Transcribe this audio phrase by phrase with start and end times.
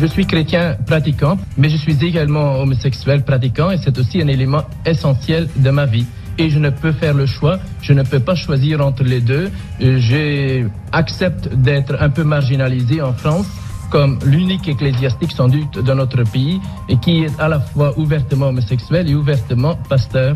[0.00, 4.62] Je suis chrétien pratiquant, mais je suis également homosexuel pratiquant et c'est aussi un élément
[4.84, 6.06] essentiel de ma vie
[6.38, 9.50] et je ne peux faire le choix, je ne peux pas choisir entre les deux.
[9.78, 13.46] J'accepte d'être un peu marginalisé en France
[13.90, 18.48] comme l'unique ecclésiastique sans doute de notre pays et qui est à la fois ouvertement
[18.48, 20.34] homosexuel et ouvertement pasteur.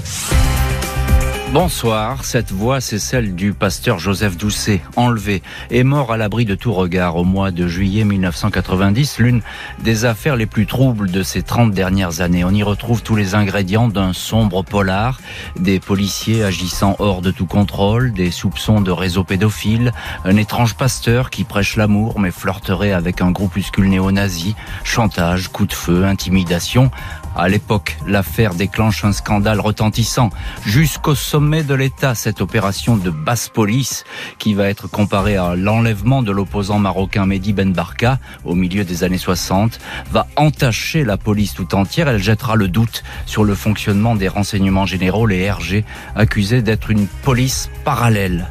[1.50, 6.54] Bonsoir, cette voix c'est celle du pasteur Joseph Doucet, enlevé et mort à l'abri de
[6.54, 9.40] tout regard au mois de juillet 1990, l'une
[9.82, 12.44] des affaires les plus troubles de ces 30 dernières années.
[12.44, 15.20] On y retrouve tous les ingrédients d'un sombre polar,
[15.58, 19.92] des policiers agissant hors de tout contrôle, des soupçons de réseau pédophile,
[20.26, 24.54] un étrange pasteur qui prêche l'amour mais flirterait avec un groupuscule néo-nazi,
[24.84, 26.90] chantage, coup de feu, intimidation,
[27.38, 30.30] à l'époque, l'affaire déclenche un scandale retentissant
[30.66, 34.04] jusqu'au sommet de l'État, cette opération de basse police
[34.38, 39.04] qui va être comparée à l'enlèvement de l'opposant marocain Mehdi Ben Barka au milieu des
[39.04, 39.78] années 60,
[40.10, 42.08] va entacher la police tout entière.
[42.08, 45.84] Elle jettera le doute sur le fonctionnement des renseignements généraux, les RG,
[46.16, 48.48] accusés d'être une police parallèle.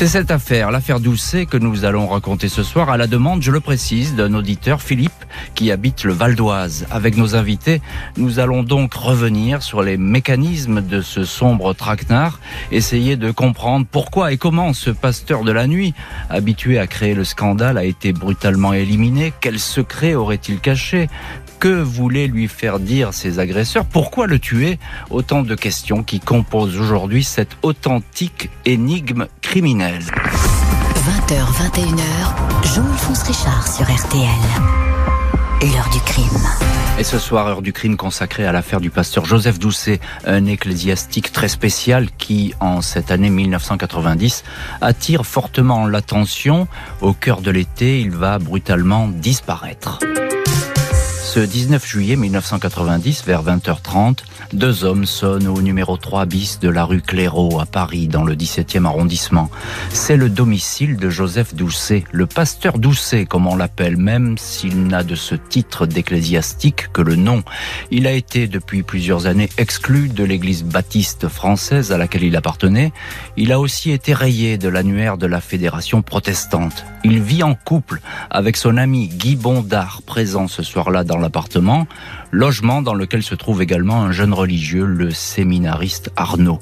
[0.00, 3.50] C'est cette affaire, l'affaire Doucet, que nous allons raconter ce soir à la demande, je
[3.50, 5.12] le précise, d'un auditeur, Philippe,
[5.54, 6.86] qui habite le Val d'Oise.
[6.90, 7.82] Avec nos invités,
[8.16, 12.40] nous allons donc revenir sur les mécanismes de ce sombre traquenard,
[12.72, 15.92] essayer de comprendre pourquoi et comment ce pasteur de la nuit,
[16.30, 21.08] habitué à créer le scandale, a été brutalement éliminé, quel secret aurait-il caché,
[21.60, 23.84] que voulaient lui faire dire ses agresseurs?
[23.84, 24.78] Pourquoi le tuer?
[25.10, 30.02] Autant de questions qui composent aujourd'hui cette authentique énigme criminelle.
[30.02, 31.34] 20h,
[31.68, 34.26] 21h, Jean-Alphonse Richard sur RTL.
[35.62, 36.48] L'heure du crime.
[36.98, 41.30] Et ce soir, heure du crime consacrée à l'affaire du pasteur Joseph Doucet, un ecclésiastique
[41.30, 44.44] très spécial qui, en cette année 1990,
[44.80, 46.66] attire fortement l'attention.
[47.02, 49.98] Au cœur de l'été, il va brutalement disparaître.
[51.32, 56.84] Ce 19 juillet 1990, vers 20h30, deux hommes sonnent au numéro 3 bis de la
[56.84, 59.48] rue Clairaut à Paris, dans le 17e arrondissement.
[59.90, 65.04] C'est le domicile de Joseph Doucet, le pasteur Doucet, comme on l'appelle, même s'il n'a
[65.04, 67.44] de ce titre d'ecclésiastique que le nom.
[67.92, 72.92] Il a été depuis plusieurs années exclu de l'église baptiste française à laquelle il appartenait.
[73.36, 76.84] Il a aussi été rayé de l'annuaire de la fédération protestante.
[77.04, 81.86] Il vit en couple avec son ami Guy Bondard, présent ce soir-là dans l'appartement,
[82.30, 86.60] logement dans lequel se trouve également un jeune religieux, le séminariste Arnaud.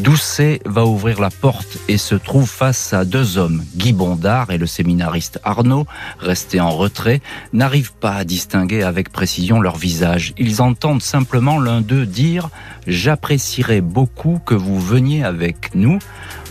[0.00, 3.64] Doucet va ouvrir la porte et se trouve face à deux hommes.
[3.76, 5.86] Guy Bondard et le séminariste Arnaud,
[6.18, 7.20] restés en retrait,
[7.52, 10.32] n'arrivent pas à distinguer avec précision leur visage.
[10.38, 12.46] Ils entendent simplement l'un d'eux dire⁇
[12.86, 15.98] J'apprécierais beaucoup que vous veniez avec nous⁇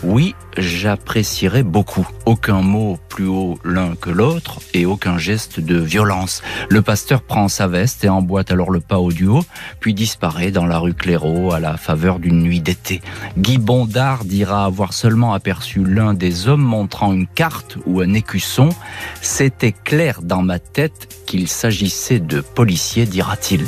[0.02, 2.08] oui, j'apprécierais beaucoup.
[2.24, 6.42] Aucun mot plus haut l'un que l'autre et aucun geste de violence.
[6.70, 9.42] Le pasteur prend sa veste et emboîte alors le pas au duo,
[9.80, 13.00] puis disparaît dans la rue Clairaut à la faveur d'une nuit d'été.
[13.38, 18.68] Guy Bondard dira avoir seulement aperçu l'un des hommes montrant une carte ou un écusson.
[19.22, 23.64] C'était clair dans ma tête qu'il s'agissait de policiers, dira-t-il.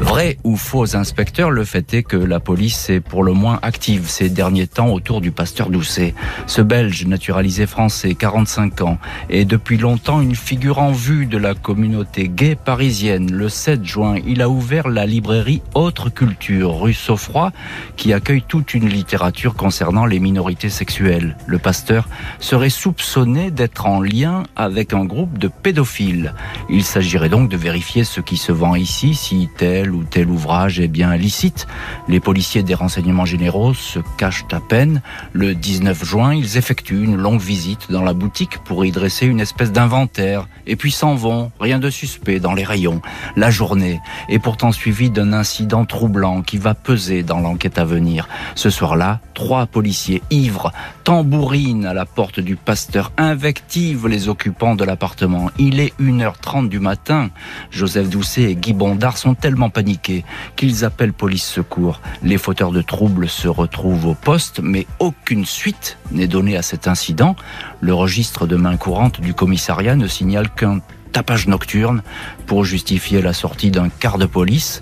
[0.00, 4.08] Vrai ou faux inspecteur, le fait est que la police est pour le moins active
[4.08, 6.14] ces derniers temps autour du pasteur Doucet.
[6.46, 8.98] Ce Belge naturalisé français, 45 ans,
[9.30, 13.32] est depuis longtemps une figure en vue de la communauté gay parisienne.
[13.32, 17.50] Le 7 juin, il a ouvert la librairie Autre Culture, rue Sofroy,
[17.96, 21.38] qui accueille toute une littérature concernant les minorités sexuelles.
[21.46, 22.08] Le pasteur
[22.38, 26.34] serait soupçonné d'être en lien avec un groupe de pédophiles.
[26.68, 30.80] Il s'agirait donc de vérifier ce qui se vend ici, si tel ou tel ouvrage
[30.80, 31.66] est bien licite.
[32.08, 35.02] Les policiers des renseignements généraux se cachent à peine.
[35.32, 39.40] Le 19 juin, ils effectuent une longue visite dans la boutique pour y dresser une
[39.40, 43.00] espèce d'inventaire et puis s'en vont, rien de suspect dans les rayons.
[43.36, 48.28] La journée est pourtant suivie d'un incident troublant qui va peser dans l'enquête à venir.
[48.54, 50.72] Ce soir-là, trois policiers ivres
[51.04, 55.50] tambourinent à la porte du pasteur, invectivent les occupants de l'appartement.
[55.58, 57.30] Il est 1h30 du matin.
[57.70, 60.24] Joseph Doucet et Guy Bondard sont tellement paniqués
[60.56, 62.00] qu'ils appellent police secours.
[62.22, 66.88] Les fauteurs de troubles se retrouvent au poste, mais aucune suite n'est donnée à cet
[66.88, 67.36] incident.
[67.80, 70.80] Le registre de main courante du commissariat ne signale qu'un
[71.12, 72.02] tapage nocturne
[72.46, 74.80] pour justifier la sortie d'un quart de police.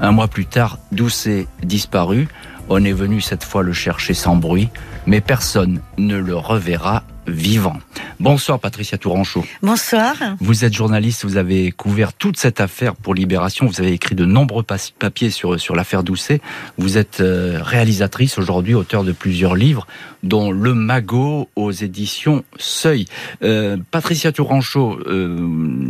[0.00, 2.28] Un mois plus tard, Doucet disparu.
[2.68, 4.68] On est venu cette fois le chercher sans bruit,
[5.06, 7.78] mais personne ne le reverra vivant.
[8.20, 9.44] Bonsoir Patricia Touranchot.
[9.62, 10.14] Bonsoir.
[10.40, 14.24] Vous êtes journaliste, vous avez couvert toute cette affaire pour Libération, vous avez écrit de
[14.24, 16.40] nombreux papiers sur, sur l'affaire Doucet.
[16.78, 19.86] Vous êtes euh, réalisatrice aujourd'hui, auteur de plusieurs livres,
[20.22, 23.06] dont Le Magot aux éditions Seuil.
[23.42, 25.36] Euh, Patricia Touranchot, euh,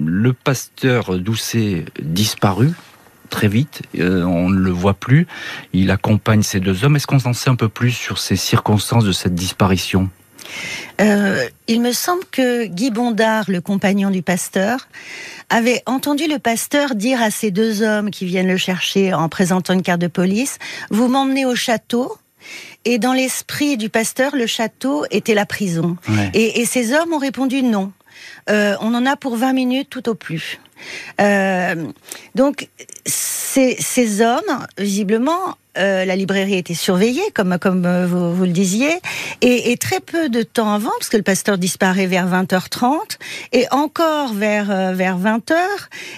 [0.06, 2.72] le pasteur Doucet disparu,
[3.32, 5.26] très vite, euh, on ne le voit plus.
[5.72, 6.96] Il accompagne ces deux hommes.
[6.96, 10.10] Est-ce qu'on en sait un peu plus sur ces circonstances de cette disparition?
[11.00, 14.88] Euh, il me semble que Guy Bondard, le compagnon du pasteur,
[15.50, 19.74] avait entendu le pasteur dire à ces deux hommes qui viennent le chercher en présentant
[19.74, 20.58] une carte de police,
[20.90, 22.16] vous m'emmenez au château.
[22.84, 25.96] Et dans l'esprit du pasteur, le château était la prison.
[26.34, 27.92] Et, ces hommes ont répondu non.
[28.50, 30.58] Euh, on en a pour 20 minutes tout au plus.
[31.20, 31.86] Euh,
[32.34, 32.68] donc
[33.06, 38.50] ces, ces, hommes, visiblement, euh, la librairie était surveillée, comme, comme euh, vous, vous, le
[38.50, 38.92] disiez,
[39.40, 43.18] et, et, très peu de temps avant, parce que le pasteur disparaît vers 20h30,
[43.52, 45.54] et encore vers, euh, vers 20h,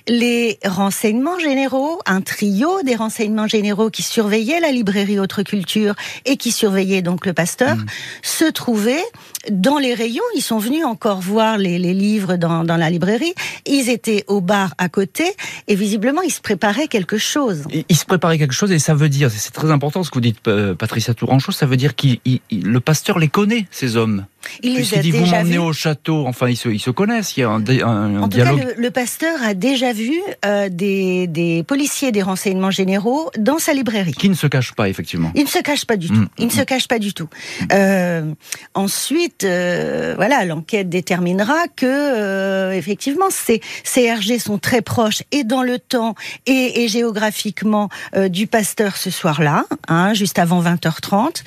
[0.09, 6.37] les renseignements généraux, un trio des renseignements généraux qui surveillaient la librairie Autre Culture et
[6.37, 7.87] qui surveillaient donc le pasteur, mmh.
[8.23, 9.05] se trouvaient
[9.51, 10.23] dans les rayons.
[10.35, 13.35] Ils sont venus encore voir les, les livres dans, dans, la librairie.
[13.67, 15.25] Ils étaient au bar à côté,
[15.69, 17.65] et visiblement, ils se préparaient quelque chose.
[17.89, 20.23] Ils se préparaient quelque chose, et ça veut dire, c'est très important ce que vous
[20.23, 21.53] dites, euh, Patricia Touranchot.
[21.53, 22.07] Ça veut dire que
[22.51, 24.25] le pasteur les connaît, ces hommes.
[24.63, 26.27] Il les a dit, déjà vous m'emmenez au château.
[26.27, 27.37] Enfin, ils se, ils se, connaissent.
[27.37, 28.61] Il y a un, un, en dialogue.
[28.61, 30.15] Tout cas, le, le, pasteur a déjà vu
[30.45, 34.13] euh, des, des, policiers des renseignements généraux dans sa librairie.
[34.13, 35.33] Qui ne se cache pas, effectivement.
[35.35, 36.15] Il ne se cache pas du tout.
[36.15, 36.55] Mmh, il ne mmh.
[36.55, 37.29] se cache pas du tout.
[37.73, 38.33] Euh,
[38.75, 45.79] ensuite, euh, voilà, l'enquête déterminera que effectivement, ces CRG sont très proches et dans le
[45.79, 46.15] temps
[46.47, 47.89] et, et géographiquement
[48.29, 51.43] du pasteur ce soir-là, hein, juste avant 20h30,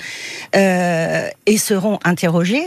[1.46, 2.64] et seront interrogés.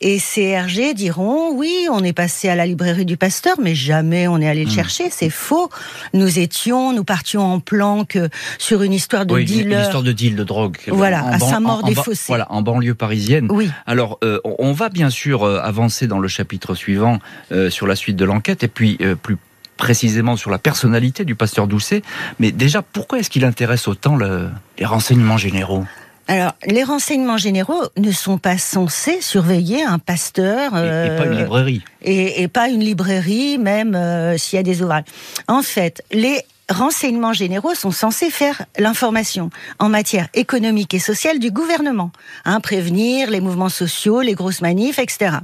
[0.00, 4.40] Et CRG diront oui, on est passé à la librairie du pasteur, mais jamais on
[4.40, 4.74] est allé le mmh.
[4.74, 5.10] chercher.
[5.10, 5.70] C'est faux.
[6.14, 8.18] Nous étions, nous partions en planque
[8.58, 9.78] sur une histoire de oui, dealer.
[9.78, 10.78] Une histoire de deal de drogue.
[10.88, 12.24] Voilà, à Saint-Maur-des-Fossés.
[12.28, 13.48] Voilà, en banlieue parisienne.
[13.50, 13.70] Oui.
[13.86, 17.18] Alors, euh, on va bien sûr euh, avancer dans le chapitre suivant
[17.52, 19.36] euh, sur la suite de l'enquête, et puis euh, plus
[19.76, 22.02] précisément sur la personnalité du pasteur Doucet.
[22.38, 25.84] Mais déjà, pourquoi est-ce qu'il intéresse autant le, les renseignements généraux?
[26.30, 30.72] Alors, les renseignements généraux ne sont pas censés surveiller un pasteur.
[30.74, 31.82] Euh, et, et, pas une librairie.
[32.02, 35.04] Et, et pas une librairie, même euh, s'il y a des ouvrages.
[35.48, 39.48] En fait, les renseignements généraux sont censés faire l'information
[39.78, 42.10] en matière économique et sociale du gouvernement,
[42.44, 45.36] hein, prévenir les mouvements sociaux, les grosses manifs, etc.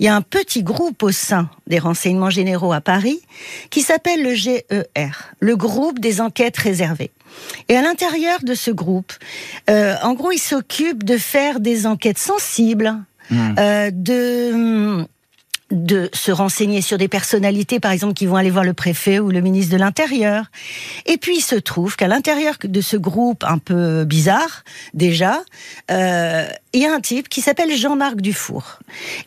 [0.00, 3.20] Il y a un petit groupe au sein des renseignements généraux à Paris
[3.70, 4.62] qui s'appelle le GER,
[5.38, 7.12] le groupe des enquêtes réservées.
[7.68, 9.12] Et à l'intérieur de ce groupe,
[9.68, 12.94] euh, en gros, il s'occupe de faire des enquêtes sensibles,
[13.30, 13.54] mmh.
[13.58, 15.06] euh, de
[15.70, 19.30] de se renseigner sur des personnalités, par exemple, qui vont aller voir le préfet ou
[19.30, 20.46] le ministre de l'Intérieur.
[21.04, 25.40] Et puis, il se trouve qu'à l'intérieur de ce groupe un peu bizarre, déjà,
[25.90, 28.78] euh, il y a un type qui s'appelle Jean-Marc Dufour.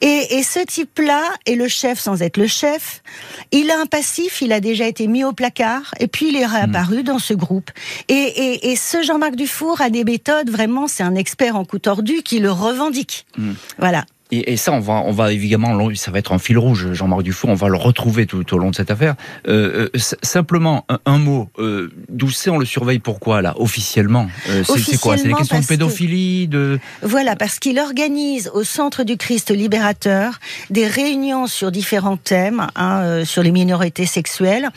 [0.01, 3.03] Et, et ce type-là est le chef sans être le chef.
[3.51, 6.45] Il a un passif, il a déjà été mis au placard, et puis il est
[6.45, 7.03] réapparu mmh.
[7.03, 7.69] dans ce groupe.
[8.07, 11.79] Et, et, et ce Jean-Marc Dufour a des méthodes, vraiment, c'est un expert en coup
[11.79, 13.27] tordu qui le revendique.
[13.37, 13.51] Mmh.
[13.77, 14.05] Voilà.
[14.31, 17.23] Et, et, ça, on va, on va évidemment, ça va être un fil rouge, Jean-Marc
[17.23, 19.15] Dufour, on va le retrouver tout au long de cette affaire.
[19.47, 24.63] Euh, euh, simplement, un, un mot, euh, Doucet, on le surveille pourquoi, là, officiellement, euh,
[24.63, 25.17] C'est quoi?
[25.17, 26.79] C'est des questions de pédophilie de...
[27.01, 30.39] Voilà, parce qu'il organise au Centre du Christ libérateur
[30.69, 34.69] des réunions sur différents thèmes, hein, sur les minorités sexuelles,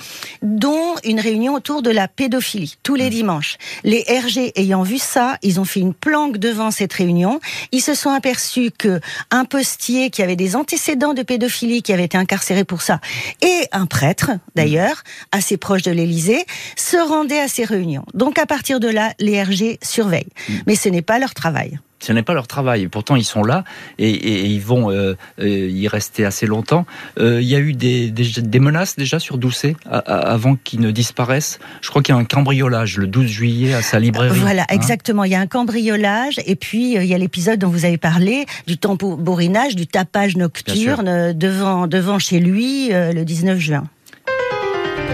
[0.42, 3.10] dont une réunion autour de la pédophilie, tous les mmh.
[3.10, 3.58] dimanches.
[3.84, 7.40] Les RG ayant vu ça, ils ont fait une planque devant cette réunion,
[7.72, 11.92] ils se sont aperçus que un un postier qui avait des antécédents de pédophilie, qui
[11.92, 13.00] avait été incarcéré pour ça,
[13.42, 16.46] et un prêtre, d'ailleurs, assez proche de l'Élysée,
[16.76, 18.06] se rendaient à ces réunions.
[18.14, 20.32] Donc à partir de là, les RG surveillent.
[20.48, 20.52] Mm.
[20.66, 21.78] Mais ce n'est pas leur travail.
[22.00, 22.88] Ce n'est pas leur travail.
[22.88, 23.64] Pourtant, ils sont là
[23.98, 26.86] et, et ils vont euh, euh, y rester assez longtemps.
[27.18, 30.90] Euh, il y a eu des, des, des menaces déjà sur Doucet avant qu'ils ne
[30.90, 31.58] disparaissent.
[31.80, 34.38] Je crois qu'il y a un cambriolage le 12 juillet à sa librairie.
[34.38, 35.24] Voilà, hein exactement.
[35.24, 37.98] Il y a un cambriolage et puis euh, il y a l'épisode dont vous avez
[37.98, 43.84] parlé du tambourinage, du tapage nocturne devant, devant chez lui le 19 juin.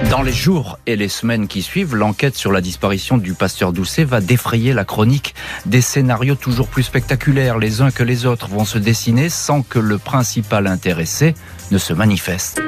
[0.08, 4.04] Dans les jours et les semaines qui suivent, l'enquête sur la disparition du pasteur Doucet
[4.04, 5.34] va défrayer la chronique.
[5.66, 9.78] Des scénarios toujours plus spectaculaires les uns que les autres vont se dessiner sans que
[9.78, 11.34] le principal intéressé
[11.70, 12.60] ne se manifeste.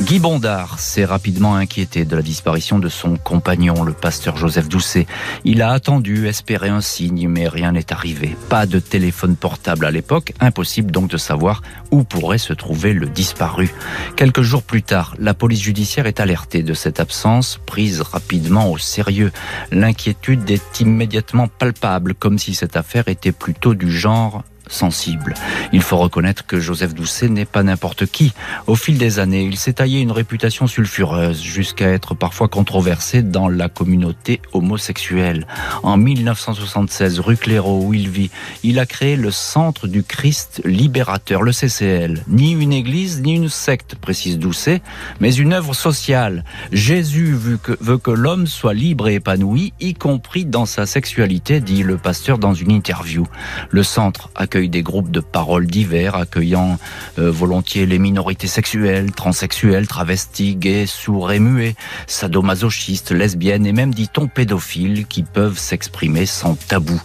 [0.00, 5.06] Guy Bondard s'est rapidement inquiété de la disparition de son compagnon, le pasteur Joseph Doucet.
[5.44, 8.34] Il a attendu, espéré un signe, mais rien n'est arrivé.
[8.48, 13.08] Pas de téléphone portable à l'époque, impossible donc de savoir où pourrait se trouver le
[13.08, 13.74] disparu.
[14.16, 18.78] Quelques jours plus tard, la police judiciaire est alertée de cette absence, prise rapidement au
[18.78, 19.32] sérieux.
[19.70, 25.34] L'inquiétude est immédiatement palpable, comme si cette affaire était plutôt du genre sensible.
[25.72, 28.32] Il faut reconnaître que Joseph Doucet n'est pas n'importe qui.
[28.66, 33.48] Au fil des années, il s'est taillé une réputation sulfureuse jusqu'à être parfois controversé dans
[33.48, 35.46] la communauté homosexuelle.
[35.82, 38.30] En 1976, rue Clairaut, où il vit,
[38.62, 42.24] il a créé le Centre du Christ Libérateur, le CCL.
[42.28, 44.82] Ni une église, ni une secte, précise Doucet,
[45.20, 46.44] mais une œuvre sociale.
[46.72, 51.60] Jésus veut que, veut que l'homme soit libre et épanoui, y compris dans sa sexualité,
[51.60, 53.26] dit le pasteur dans une interview.
[53.70, 56.78] Le centre accueille des groupes de paroles divers, accueillant
[57.18, 61.74] euh, volontiers les minorités sexuelles, transsexuelles, travestis, gays, sourds et muets,
[62.06, 67.00] sadomasochistes, lesbiennes et même, dit-on, pédophiles qui peuvent s'exprimer sans tabou.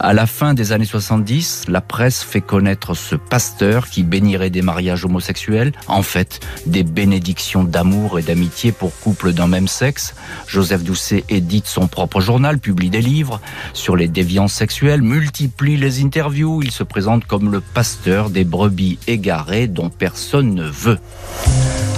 [0.00, 4.62] À la fin des années 70, la presse fait connaître ce pasteur qui bénirait des
[4.62, 10.14] mariages homosexuels, en fait, des bénédictions d'amour et d'amitié pour couples d'un même sexe.
[10.46, 13.40] Joseph Doucet édite son propre journal, publie des livres
[13.72, 16.82] sur les déviances sexuelles, multiplie les interviews, il se
[17.28, 20.98] comme le pasteur des brebis égarées dont personne ne veut.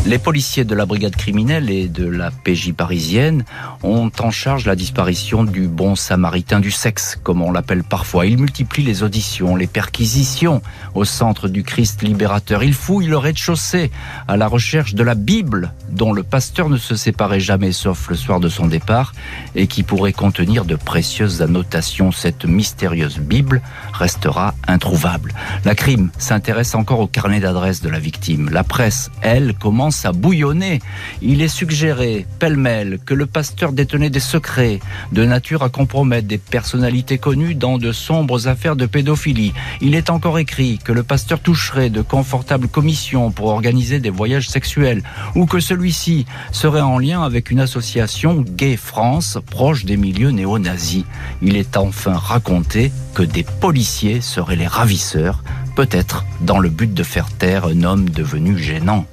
[0.07, 3.45] Les policiers de la brigade criminelle et de la PJ parisienne
[3.83, 8.25] ont en charge la disparition du bon samaritain du sexe, comme on l'appelle parfois.
[8.25, 10.63] Ils multiplient les auditions, les perquisitions
[10.95, 12.63] au centre du Christ libérateur.
[12.63, 13.91] Ils fouillent le rez-de-chaussée
[14.29, 18.17] à la recherche de la Bible, dont le pasteur ne se séparait jamais sauf le
[18.17, 19.13] soir de son départ,
[19.55, 22.13] et qui pourrait contenir de précieuses annotations.
[22.13, 23.61] Cette mystérieuse Bible
[23.99, 25.35] restera introuvable.
[25.65, 28.49] La crime s'intéresse encore au carnet d'adresse de la victime.
[28.51, 30.81] La presse, elle, commence à bouillonner.
[31.21, 34.81] Il est suggéré, pêle-mêle, que le pasteur détenait des secrets
[35.13, 39.53] de nature à compromettre des personnalités connues dans de sombres affaires de pédophilie.
[39.81, 44.49] Il est encore écrit que le pasteur toucherait de confortables commissions pour organiser des voyages
[44.49, 45.03] sexuels
[45.35, 51.05] ou que celui-ci serait en lien avec une association Gay France proche des milieux néo-nazis.
[51.43, 55.43] Il est enfin raconté que des policiers seraient les ravisseurs,
[55.75, 59.07] peut-être dans le but de faire taire un homme devenu gênant.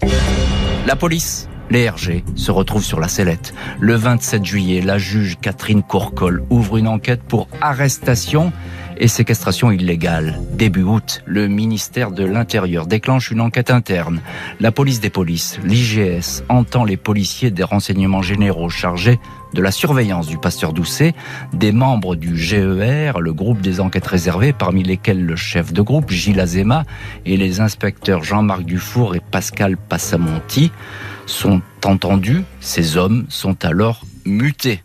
[0.86, 3.56] La police les RG se retrouvent sur la sellette.
[3.80, 8.54] Le 27 juillet, la juge Catherine Courcol ouvre une enquête pour arrestation
[8.98, 10.40] et séquestration illégale.
[10.54, 14.22] Début août, le ministère de l'Intérieur déclenche une enquête interne.
[14.60, 19.20] La police des polices, l'IGS, entend les policiers des renseignements généraux chargés
[19.54, 21.14] de la surveillance du pasteur Doucet,
[21.54, 26.12] des membres du GER, le groupe des enquêtes réservées, parmi lesquels le chef de groupe
[26.12, 26.84] Gilles Azema
[27.26, 30.72] et les inspecteurs Jean-Marc Dufour et Pascal Passamonti
[31.26, 32.44] sont entendus.
[32.60, 34.85] Ces hommes sont alors mutés.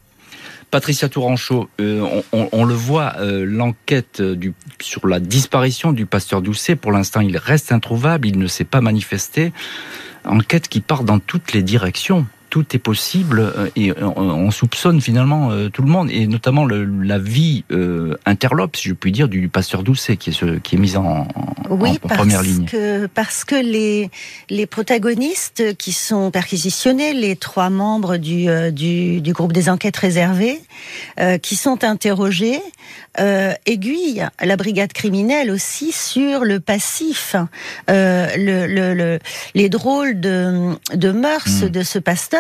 [0.71, 4.23] Patricia Touranchot, euh, on, le voit, euh, l'enquête
[4.81, 8.81] sur la disparition du pasteur Doucet, pour l'instant, il reste introuvable, il ne s'est pas
[8.81, 9.53] manifesté.
[10.25, 15.51] Enquête qui part dans toutes les directions tout est possible euh, et on soupçonne finalement
[15.53, 19.49] euh, tout le monde et notamment la vie euh, interlope, si je puis dire, du
[19.49, 21.27] pasteur Doucet qui est, ce, qui est mise en,
[21.71, 22.67] oui, première ligne.
[22.67, 24.11] Que, parce que les,
[24.51, 30.61] les protagonistes qui sont perquisitionnés, les trois membres du, du, du groupe des enquêtes réservées,
[31.43, 32.61] qui sont interrogés,
[33.21, 37.37] euh, aiguille la brigade criminelle aussi sur le passif,
[37.89, 39.19] le, le,
[39.55, 41.69] les drôles de, de mœurs hmm.
[41.69, 42.40] de ce pasteur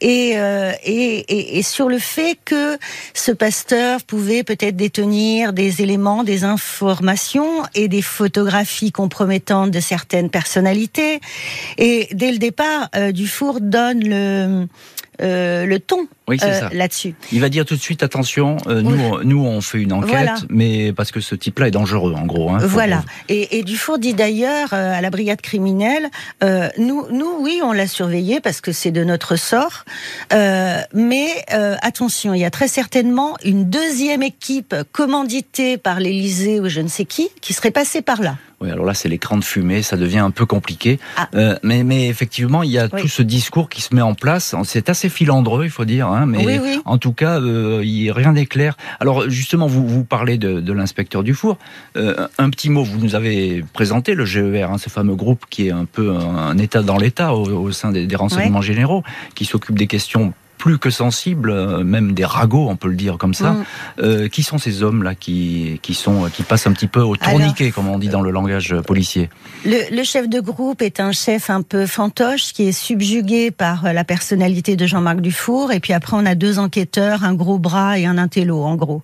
[0.00, 2.78] et, euh, et, et, et, sur le fait que
[3.14, 10.30] ce pasteur pouvait peut-être détenir des éléments, des informations et des photographies compromettantes de certaines
[10.30, 11.20] personnalités.
[11.78, 14.66] Et dès le départ, euh, Dufour donne le
[15.22, 17.14] euh, le ton euh, là-dessus.
[17.32, 18.56] Il va dire tout de suite attention.
[18.66, 22.26] Euh, nous, nous, on fait une enquête, mais parce que ce type-là est dangereux, en
[22.26, 22.50] gros.
[22.50, 23.02] Hein, voilà.
[23.28, 26.10] Et, et, Dufour dit d'ailleurs à la brigade criminelle,
[26.42, 29.84] nous, nous, oui, on l'a surveillé parce que c'est de notre sort,
[30.32, 31.28] mais
[31.82, 36.88] attention, il y a très certainement une deuxième équipe commanditée par l'Élysée ou je ne
[36.88, 38.36] sais qui qui serait passée par là.
[38.60, 40.98] Oui, alors là, c'est l'écran de fumée, ça devient un peu compliqué.
[41.18, 41.28] Ah.
[41.34, 44.54] Euh, mais, mais effectivement, il y a tout ce discours qui se met en place.
[44.64, 46.08] C'est assez filandreux, il faut dire.
[46.08, 48.76] Hein, mais en tout cas, euh, rien n'est clair.
[48.98, 51.58] Alors justement, vous, vous parlez de, de l'inspecteur Dufour.
[51.98, 55.68] Euh, un petit mot, vous nous avez présenté le GER, hein, ce fameux groupe qui
[55.68, 59.02] est un peu un, État dans l'État au, sein des, des renseignements généraux,
[59.34, 60.32] qui s'occupe des questions
[60.66, 63.52] plus que sensibles, euh, même des ragots, on peut le dire comme ça.
[63.52, 63.64] Mm.
[64.00, 67.70] Euh, qui sont ces hommes-là qui, qui, sont, qui passent un petit peu au tourniquet,
[67.70, 69.30] comme on dit dans le langage policier
[69.64, 73.92] le, le, chef de groupe est un chef un peu fantoche qui est subjugué par
[73.92, 75.70] la personnalité de Jean-Marc Dufour.
[75.70, 79.02] Et puis après, on a deux enquêteurs, un gros bras et un intello, en gros.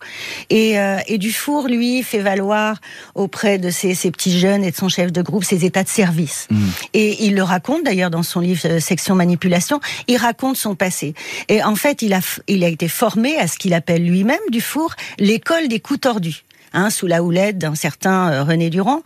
[0.51, 2.81] Et, euh, et Dufour, lui, fait valoir
[3.15, 5.89] auprès de ses, ses, petits jeunes et de son chef de groupe ses états de
[5.89, 6.49] service.
[6.51, 6.69] Mm.
[6.95, 9.81] Et il le raconte d'ailleurs dans son livre euh, Section Manipulation.
[10.09, 11.15] Il raconte son passé.
[11.53, 15.81] Et en fait, il a, été formé à ce qu'il appelle lui-même, Dufour, l'école des
[15.81, 16.45] coups tordus.
[16.73, 19.03] Hein, sous la houlette d'un certain euh, René Durand,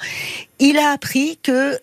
[0.61, 1.77] il a appris que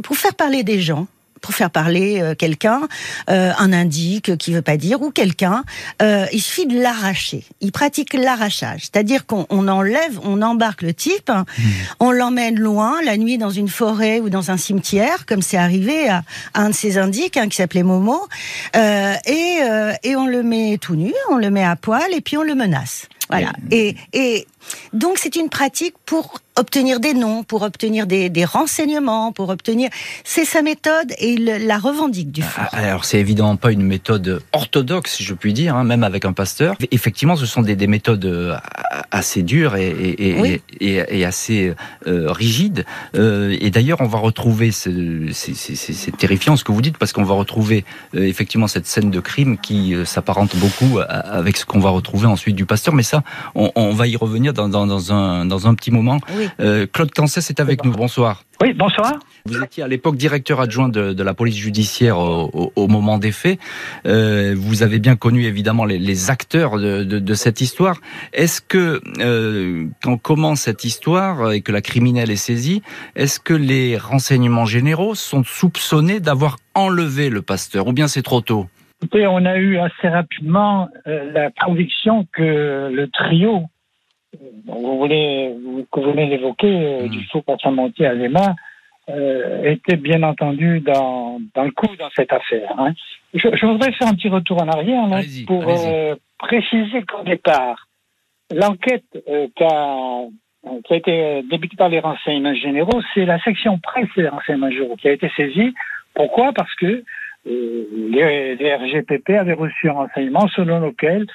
[0.00, 1.06] pour faire parler des gens,
[1.44, 2.88] pour faire parler euh, quelqu'un,
[3.28, 5.62] euh, un indique qui veut pas dire ou quelqu'un,
[6.00, 7.44] euh, il suffit de l'arracher.
[7.60, 11.62] Il pratique l'arrachage, c'est-à-dire qu'on enlève, on embarque le type, mmh.
[12.00, 16.08] on l'emmène loin la nuit dans une forêt ou dans un cimetière, comme c'est arrivé
[16.08, 16.22] à,
[16.54, 18.26] à, un de ces indiques hein, qui s'appelait Momo,
[18.74, 19.58] et,
[20.02, 22.54] et on le met tout nu, on le met à poil et puis on le
[22.54, 23.06] menace.
[23.28, 23.52] Voilà.
[23.70, 24.46] Et, et
[24.92, 29.90] donc c'est une pratique pour obtenir des noms, pour obtenir des, des renseignements, pour obtenir.
[30.22, 32.62] C'est sa méthode et il la revendique du fond.
[32.70, 36.24] Ah, alors c'est évidemment pas une méthode orthodoxe, si je puis dire, hein, même avec
[36.24, 36.76] un pasteur.
[36.92, 38.56] Effectivement, ce sont des, des méthodes euh,
[39.10, 40.62] assez dures et, et, oui.
[40.80, 41.74] et, et assez
[42.06, 42.84] euh, rigides.
[43.16, 47.34] Euh, et d'ailleurs, on va retrouver, c'est terrifiant ce que vous dites, parce qu'on va
[47.34, 52.26] retrouver euh, effectivement cette scène de crime qui s'apparente beaucoup avec ce qu'on va retrouver
[52.28, 52.94] ensuite du pasteur.
[52.94, 53.24] Mais ça,
[53.56, 56.18] on, on va y revenir dans, dans, dans, un, dans un petit moment.
[56.36, 56.48] Oui.
[56.60, 57.92] Euh, Claude Cancès est avec nous.
[57.92, 58.44] Bonsoir.
[58.62, 59.12] Oui, bonsoir.
[59.46, 63.18] Vous étiez à l'époque directeur adjoint de, de, la police judiciaire au, au, au moment
[63.18, 63.58] des faits.
[64.06, 68.00] Euh, vous avez bien connu évidemment les, les acteurs de, de, de, cette histoire.
[68.32, 72.82] Est-ce que euh, quand commence cette histoire et que la criminelle est saisie,
[73.16, 78.40] est-ce que les renseignements généraux sont soupçonnés d'avoir enlevé le pasteur ou bien c'est trop
[78.40, 78.66] tôt?
[79.02, 83.64] Écoutez, on a eu assez rapidement euh, la conviction que le trio
[84.66, 85.54] vous voulez,
[85.92, 87.08] que vous venez d'évoquer, mmh.
[87.08, 88.54] du faux Passamonti à Lema,
[89.10, 92.72] euh, était bien entendu dans, dans le coup dans cette affaire.
[92.78, 92.94] Hein.
[93.34, 97.86] Je, je, voudrais faire un petit retour en arrière là, pour euh, préciser qu'au départ,
[98.50, 100.22] l'enquête euh, qui, a,
[100.84, 104.96] qui a été débutée par les renseignements généraux, c'est la section presse des renseignements généraux
[104.96, 105.74] qui a été saisie.
[106.14, 106.54] Pourquoi?
[106.54, 107.04] Parce que
[107.44, 111.26] les, les, RGPP avaient reçu un renseignement selon lequel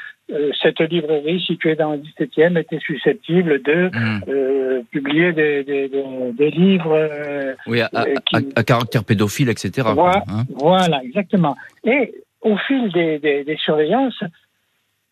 [0.62, 4.22] cette librairie située dans le 17e était susceptible de Mmh.
[4.30, 6.94] euh, publier des, des, des, des livres.
[6.94, 9.88] euh, Oui, à, euh, qui- à- à caractère pédophile, etc.
[9.94, 10.44] Voilà, hein.
[10.56, 11.56] voilà, exactement.
[11.84, 14.24] Et au fil des surveillances,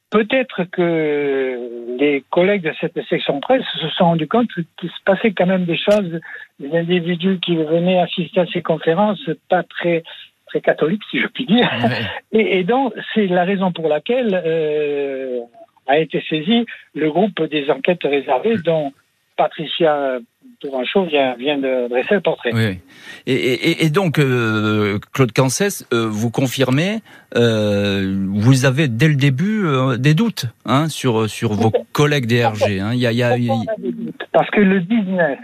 [0.09, 4.47] peut-être que les collègues de cette section presse se sont rendus compte
[4.79, 6.19] qu'il se passait quand même des choses,
[6.59, 10.03] des individus qui venaient assister à ces conférences, pas très
[10.47, 11.69] très catholiques, si je puis dire.
[11.83, 12.39] Ouais.
[12.39, 15.39] Et, et donc, c'est la raison pour laquelle euh,
[15.87, 18.93] a été saisi le groupe des enquêtes réservées dont
[19.35, 20.17] Patricia
[20.59, 22.51] Touranchot vient, vient de dresser le portrait.
[22.53, 22.79] Oui.
[23.27, 27.01] Et, et, et donc, euh, Claude Cancès, euh, vous confirmez,
[27.35, 29.65] vous avez dès le début
[29.99, 32.33] des doutes hein, sur, sur vos collègues.
[32.33, 32.91] Hein.
[32.93, 33.37] Il y a, il y a,
[33.77, 35.37] des doutes Parce que le 19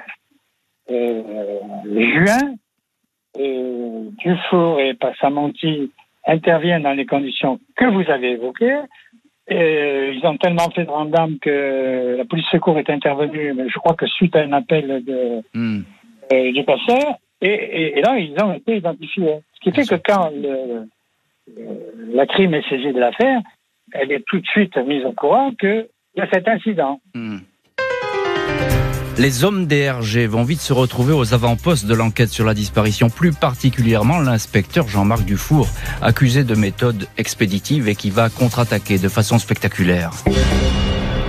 [0.91, 1.21] euh,
[1.95, 2.55] juin,
[3.39, 5.91] euh, Dufour et Passamonti
[6.25, 8.79] interviennent dans les conditions que vous avez évoquées.
[9.49, 13.77] Et ils ont tellement fait de rendam que la police secours est intervenue, mais je
[13.77, 15.81] crois que suite à un appel de, Hmm.
[16.31, 19.39] euh, du passeur, et, et, et là, ils ont été identifiés.
[19.55, 20.87] Ce qui fait que quand le,
[21.57, 23.41] le- la crime est saisie de l'affaire,
[23.91, 27.01] elle est tout de suite mise au courant qu'il y a cet incident.
[27.13, 27.39] Hmm.
[29.19, 33.31] Les hommes DRG vont vite se retrouver aux avant-postes de l'enquête sur la disparition, plus
[33.31, 35.67] particulièrement l'inspecteur Jean-Marc Dufour,
[36.01, 40.11] accusé de méthode expéditive et qui va contre-attaquer de façon spectaculaire.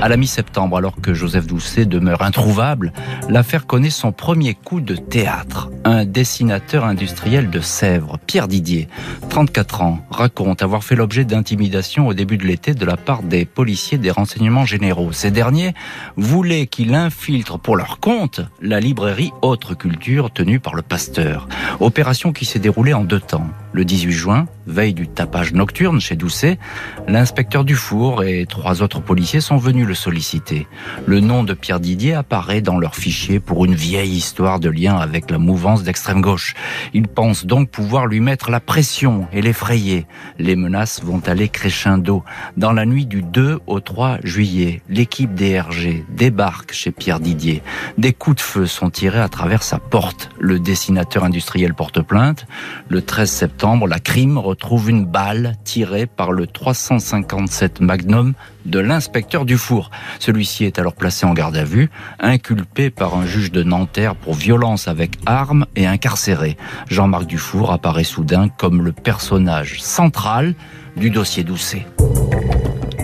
[0.05, 2.93] À la mi-septembre, alors que Joseph Doucet demeure introuvable,
[3.31, 5.71] l'affaire connaît son premier coup de théâtre.
[5.85, 8.87] Un dessinateur industriel de Sèvres, Pierre Didier,
[9.31, 13.47] 34 ans, raconte avoir fait l'objet d'intimidation au début de l'été de la part des
[13.47, 15.13] policiers des renseignements généraux.
[15.13, 15.73] Ces derniers
[16.19, 21.49] voulaient qu'il infiltre pour leur compte la librairie Autre Culture tenue par le pasteur.
[21.81, 23.49] Opération qui s'est déroulée en deux temps.
[23.75, 26.61] Le 18 juin, veille du tapage nocturne chez Doucet,
[27.09, 30.69] l'inspecteur Dufour et trois autres policiers sont venus le solliciter.
[31.07, 34.97] Le nom de Pierre Didier apparaît dans leur fichier pour une vieille histoire de lien
[34.97, 36.55] avec la mouvance d'extrême gauche.
[36.93, 40.07] Ils pensent donc pouvoir lui mettre la pression et l'effrayer.
[40.39, 42.23] Les menaces vont aller crescendo.
[42.57, 47.61] Dans la nuit du 2 au 3 juillet, l'équipe DRG débarque chez Pierre Didier.
[47.99, 50.31] Des coups de feu sont tirés à travers sa porte.
[50.39, 52.47] Le dessinateur industriel porte plainte.
[52.89, 58.35] Le 13 septembre, la crime retrouve une balle tirée par le 357 Magnum
[58.67, 59.91] de l'inspecteur Dufour.
[60.19, 64.35] Celui-ci est alors placé en garde à vue, inculpé par un juge de Nanterre pour
[64.35, 66.59] violence avec arme et incarcéré.
[66.91, 70.55] Jean-Marc Dufour apparaît soudain comme le personnage central
[70.97, 71.87] du dossier Doucet.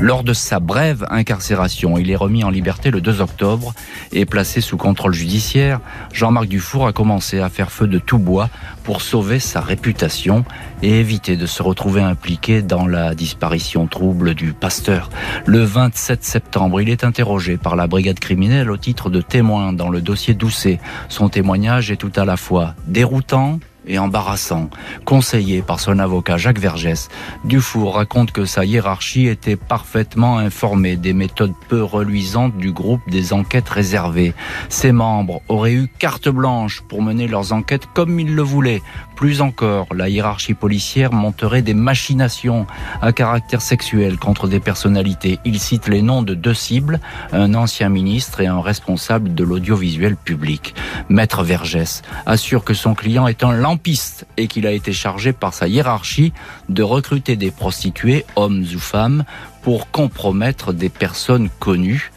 [0.00, 3.74] Lors de sa brève incarcération, il est remis en liberté le 2 octobre
[4.12, 5.78] et placé sous contrôle judiciaire.
[6.10, 8.48] Jean-Marc Dufour a commencé à faire feu de tout bois
[8.82, 10.46] pour sauver sa réputation
[10.82, 15.10] et éviter de se retrouver impliqué dans la disparition trouble du pasteur.
[15.44, 19.90] Le 27 septembre, il est interrogé par la brigade criminelle au titre de témoin dans
[19.90, 20.80] le dossier Doucet.
[21.10, 24.70] Son témoignage est tout à la fois déroutant et embarrassant.
[25.04, 27.08] Conseillé par son avocat Jacques Vergès,
[27.44, 33.32] Dufour raconte que sa hiérarchie était parfaitement informée des méthodes peu reluisantes du groupe des
[33.32, 34.34] enquêtes réservées.
[34.68, 38.82] Ses membres auraient eu carte blanche pour mener leurs enquêtes comme ils le voulaient.
[39.20, 42.66] Plus encore, la hiérarchie policière monterait des machinations
[43.02, 45.38] à caractère sexuel contre des personnalités.
[45.44, 50.16] Il cite les noms de deux cibles, un ancien ministre et un responsable de l'audiovisuel
[50.16, 50.74] public.
[51.10, 55.52] Maître Vergès assure que son client est un lampiste et qu'il a été chargé par
[55.52, 56.32] sa hiérarchie
[56.70, 59.24] de recruter des prostituées, hommes ou femmes,
[59.60, 62.10] pour compromettre des personnes connues.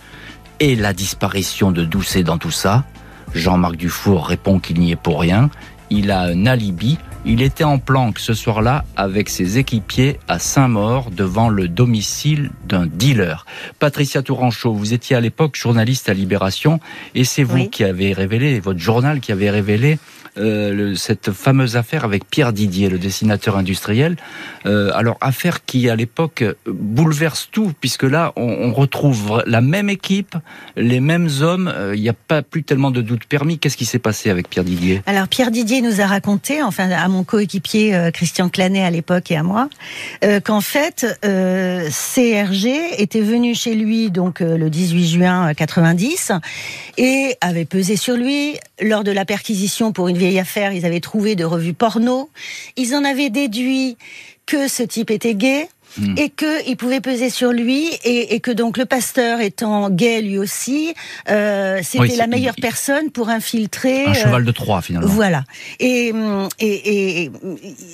[0.61, 2.85] Et la disparition de Doucet dans tout ça
[3.33, 5.49] Jean-Marc Dufour répond qu'il n'y est pour rien
[5.93, 6.97] il a un alibi.
[7.25, 12.85] Il était en planque ce soir-là avec ses équipiers à Saint-Maur devant le domicile d'un
[12.85, 13.45] dealer.
[13.79, 16.79] Patricia Touranchot, vous étiez à l'époque journaliste à Libération
[17.15, 19.99] et c'est vous qui avez révélé, votre journal qui avait révélé
[20.37, 24.15] euh, cette fameuse affaire avec Pierre Didier, le dessinateur industriel.
[24.65, 30.35] Euh, alors affaire qui à l'époque bouleverse tout, puisque là on, retrouve la même équipe,
[30.75, 31.71] les mêmes hommes.
[31.73, 33.59] Euh, il n'y a pas plus tellement de doute permis.
[33.59, 35.03] Qu'est-ce qui s'est passé avec Pierre Didier?
[35.05, 39.35] Alors Pierre Didier nous a raconté, enfin à mon coéquipier Christian Clanet à l'époque et
[39.35, 39.69] à moi,
[40.43, 46.31] qu'en fait CRG était venu chez lui donc le 18 juin 90
[46.97, 51.01] et avait pesé sur lui lors de la perquisition pour une vieille affaire, ils avaient
[51.01, 52.29] trouvé de revues porno.
[52.77, 53.97] Ils en avaient déduit
[54.45, 55.67] que ce type était gay.
[55.95, 56.15] Hmm.
[56.17, 60.95] et qu'il pouvait peser sur lui et, que donc le pasteur étant gay lui aussi,
[61.29, 64.07] euh, c'était la meilleure personne pour infiltrer.
[64.07, 65.07] Un cheval de Troie finalement.
[65.07, 65.43] Voilà.
[65.79, 66.11] Et,
[66.59, 67.29] et,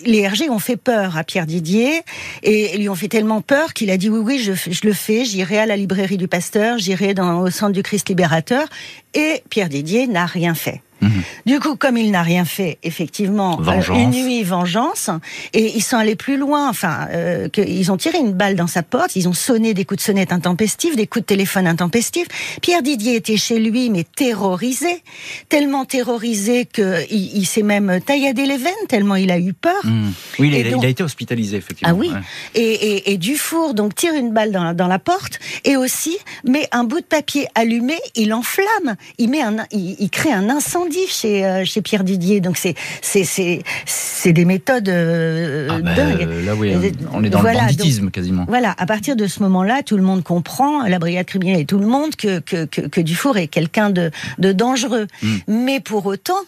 [0.05, 2.03] les RG ont fait peur à Pierre Didier
[2.41, 5.25] et lui ont fait tellement peur qu'il a dit oui oui je, je le fais,
[5.25, 8.65] j'irai à la librairie du pasteur, j'irai au centre du Christ libérateur
[9.13, 10.81] et Pierre Didier n'a rien fait.
[11.01, 11.23] Mhm.
[11.45, 15.09] Du coup, comme il n'a rien fait, effectivement, euh, une nuit vengeance,
[15.53, 16.69] et ils sont allés plus loin.
[16.69, 19.85] Enfin, euh, que, ils ont tiré une balle dans sa porte, ils ont sonné des
[19.85, 22.27] coups de sonnette intempestifs, des coups de téléphone intempestifs.
[22.61, 25.03] Pierre Didier était chez lui, mais terrorisé,
[25.47, 29.85] tellement terrorisé que il, s'est même tailladé les veines tellement il a eu peur.
[29.85, 30.13] Mhm.
[30.39, 31.93] Oui, il, a, été hospitalisé effectivement.
[31.93, 32.11] Ah oui.
[32.55, 36.67] Et, et, et, Dufour donc tire une balle dans, dans la porte et aussi met
[36.71, 40.88] un bout de papier allumé, il enflamme, il met un, il, il crée un incendie
[41.07, 42.41] chez, euh, chez Pierre Didier.
[42.41, 46.27] Donc c'est c'est des méthodes euh, ah dingues.
[46.45, 46.73] là oui,
[47.13, 48.45] on est dans le banditisme quasiment.
[48.47, 51.79] Voilà, à partir de ce moment-là, tout le monde comprend, la brigade criminelle et tout
[51.79, 55.07] le monde, que, que, que, Dufour est quelqu'un de, de dangereux.
[55.23, 55.37] Hmm.
[55.47, 56.39] Mais pour autant,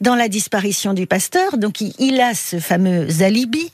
[0.00, 3.70] dans la disparition du pasteur, donc il a ce fameux alibi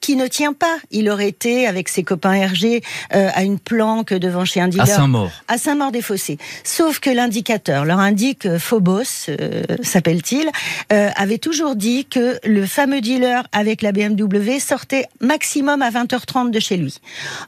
[0.00, 0.76] qui ne tient pas.
[0.90, 2.82] Il aurait été avec ses copains RG
[3.14, 4.88] euh, à une planque devant chez un dealer.
[4.88, 5.30] À Saint-Maur.
[5.48, 6.38] À Saint-Maur-des-Fossés.
[6.64, 10.50] Sauf que l'indicateur leur indique, euh, Phobos euh, s'appelle-t-il,
[10.90, 16.60] avait toujours dit que le fameux dealer avec la BMW sortait maximum à 20h30 de
[16.60, 17.00] chez lui.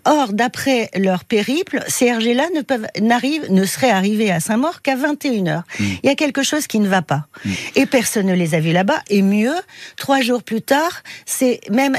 [0.05, 5.59] Or, d'après leur périple, ces RG-là ne, peuvent, ne seraient arrivés à Saint-Maur qu'à 21h.
[5.59, 5.85] Hmm.
[6.03, 7.27] Il y a quelque chose qui ne va pas.
[7.45, 7.51] Hmm.
[7.77, 9.01] Et personne ne les a vus là-bas.
[9.09, 9.55] Et mieux,
[9.97, 11.97] trois jours plus tard, c'est même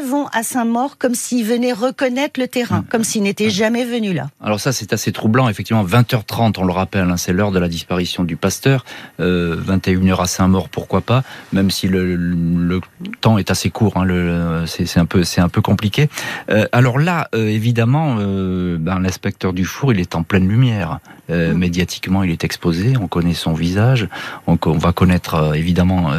[0.00, 2.86] Vont à Saint-Maur comme s'ils venaient reconnaître le terrain, mmh.
[2.90, 3.50] comme s'ils n'étaient mmh.
[3.50, 4.28] jamais venus là.
[4.42, 5.48] Alors ça, c'est assez troublant.
[5.48, 8.84] Effectivement, 20h30, on le rappelle, hein, c'est l'heure de la disparition du pasteur.
[9.18, 12.80] 21h euh, à Saint-Maur, pourquoi pas, même si le,
[13.20, 13.96] temps est assez court.
[13.96, 16.08] Hein, c'est un peu, c'est un peu compliqué.
[16.50, 20.98] Euh, alors là, euh, évidemment, ben, l'inspecteur Dufour, il est en pleine lumière.
[21.30, 21.52] Mmh.
[21.52, 22.94] Médiatiquement, il est exposé.
[23.00, 24.08] On connaît son visage.
[24.46, 26.10] On, on va connaître évidemment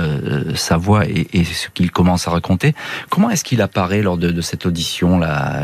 [0.56, 2.74] sa voix et, et ce qu'il commence à raconter.
[3.10, 5.62] Comment est-ce qu'il qu'il apparaît lors de, cette audition là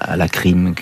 [0.00, 0.74] à, la crime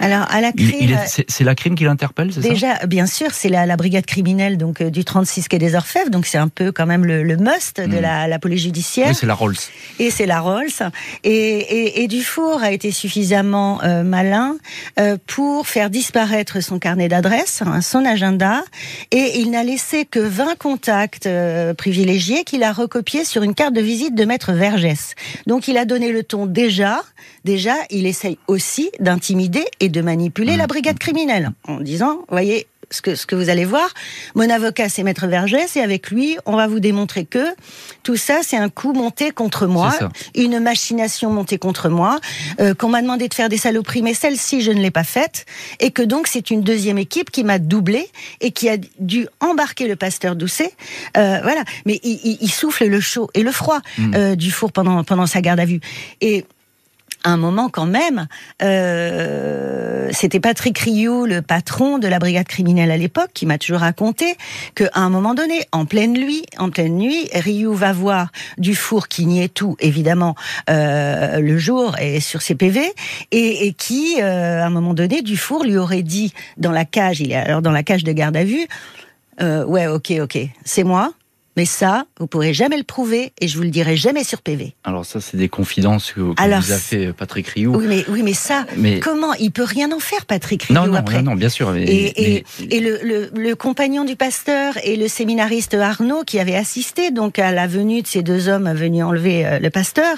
[0.00, 2.48] Alors à la crime, c'est la crime qui l'interpelle, c'est ça?
[2.48, 6.38] Déjà, bien sûr, c'est la, brigade criminelle donc du 36 quai des Orfèvres, donc c'est
[6.38, 8.28] un peu quand même le, must de hmm.
[8.28, 9.08] la, police judiciaire.
[9.08, 9.56] Oui, c'est la Rolls.
[9.98, 10.70] Et c'est la Rolls.
[11.24, 14.56] Et, et, Dufour a été suffisamment malin
[15.26, 18.62] pour faire disparaître son carnet d'adresses, hein, son agenda,
[19.10, 23.74] et il n'a laissé que 20 contacts euh, privilégiés qu'il a recopiés sur une carte
[23.74, 25.14] de visite de Maître Vergès.
[25.46, 27.02] Donc il a donné le ton déjà,
[27.44, 30.68] déjà il essaye aussi d'intimider et de manipuler la mmh.
[30.68, 33.88] brigade criminelle en disant, voyez, ce que, ce que vous allez voir.
[34.34, 37.46] Mon avocat, c'est Maître Vergès, et avec lui, on va vous démontrer que
[38.02, 39.92] tout ça, c'est un coup monté contre moi,
[40.34, 42.20] une machination montée contre moi,
[42.60, 45.46] euh, qu'on m'a demandé de faire des saloperies, mais celle-ci, je ne l'ai pas faite,
[45.80, 48.08] et que donc c'est une deuxième équipe qui m'a doublé
[48.40, 50.72] et qui a dû embarquer le pasteur Doucet.
[51.16, 54.14] Euh, voilà, mais il, il, souffle le chaud et le froid mmh.
[54.14, 55.80] euh, du four pendant pendant sa garde à vue.
[56.20, 56.44] Et
[57.30, 58.26] un moment quand même,
[58.62, 63.80] euh, c'était Patrick Rioux, le patron de la brigade criminelle à l'époque, qui m'a toujours
[63.80, 64.36] raconté
[64.74, 69.26] qu'à un moment donné, en pleine nuit, en pleine nuit, Rioux va voir Dufour qui
[69.26, 70.34] niait tout, évidemment,
[70.70, 72.92] euh, le jour et sur ses PV,
[73.32, 77.32] et, qui, euh, à un moment donné, Dufour lui aurait dit dans la cage, il
[77.32, 78.66] est alors dans la cage de garde à vue,
[79.40, 81.12] euh, ouais, ok, ok, c'est moi.
[81.56, 84.74] Mais ça, vous pourrez jamais le prouver et je vous le dirai jamais sur PV.
[84.84, 87.74] Alors ça, c'est des confidences que, vous a fait Patrick Rioux.
[87.76, 88.66] Oui, mais, oui, mais ça,
[89.02, 91.22] comment Il peut rien en faire, Patrick Rioux, non, non, après.
[91.22, 91.74] Non, bien sûr.
[91.74, 97.38] et, et, le, le, compagnon du pasteur et le séminariste Arnaud, qui avait assisté donc
[97.38, 100.16] à la venue de ces deux hommes venus enlever euh, le pasteur,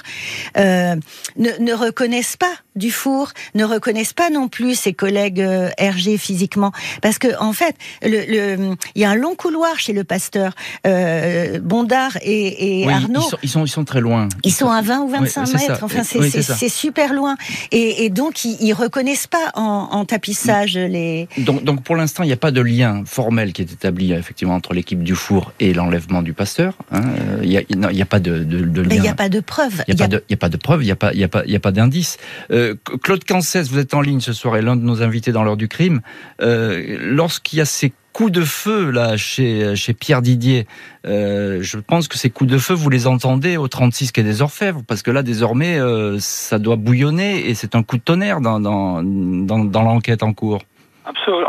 [0.56, 0.96] euh,
[1.36, 6.72] ne, ne reconnaissent pas Dufour, ne reconnaissent pas non plus ses collègues euh, RG physiquement,
[7.02, 10.54] parce que en fait, il y a un long couloir chez le pasteur.
[10.86, 13.20] Euh, euh, Bondard et, Arnaud.
[13.42, 14.28] Ils sont, ils sont, très loin.
[14.44, 15.78] Ils sont à 20 ou 25 mètres.
[15.82, 17.36] Enfin, c'est super loin.
[17.70, 21.28] Et, donc, ils, ne reconnaissent pas en, tapissage les.
[21.38, 24.54] Donc, donc pour l'instant, il n'y a pas de lien formel qui est établi effectivement
[24.54, 26.74] entre l'équipe du four et l'enlèvement du pasteur.
[26.92, 27.02] Hein.
[27.42, 28.94] Il n'y a, pas de, de, lien.
[28.94, 29.82] il n'y a pas de preuve.
[29.88, 30.82] Il n'y a, a, pas de preuve.
[30.82, 32.16] Il n'y a pas, il a pas, il a pas d'indice.
[32.50, 35.44] Euh, Claude Cancès, vous êtes en ligne ce soir et l'un de nos invités dans
[35.44, 36.00] l'heure du crime.
[36.40, 40.66] Euh, lorsqu'il y a ces coups de feu là chez, chez Pierre Didier,
[41.06, 44.42] euh, je pense que ces coups de feu, vous les entendez au 36 quai des
[44.42, 48.40] Orfèvres, parce que là, désormais, euh, ça doit bouillonner et c'est un coup de tonnerre
[48.40, 50.60] dans, dans, dans, l'enquête en cours.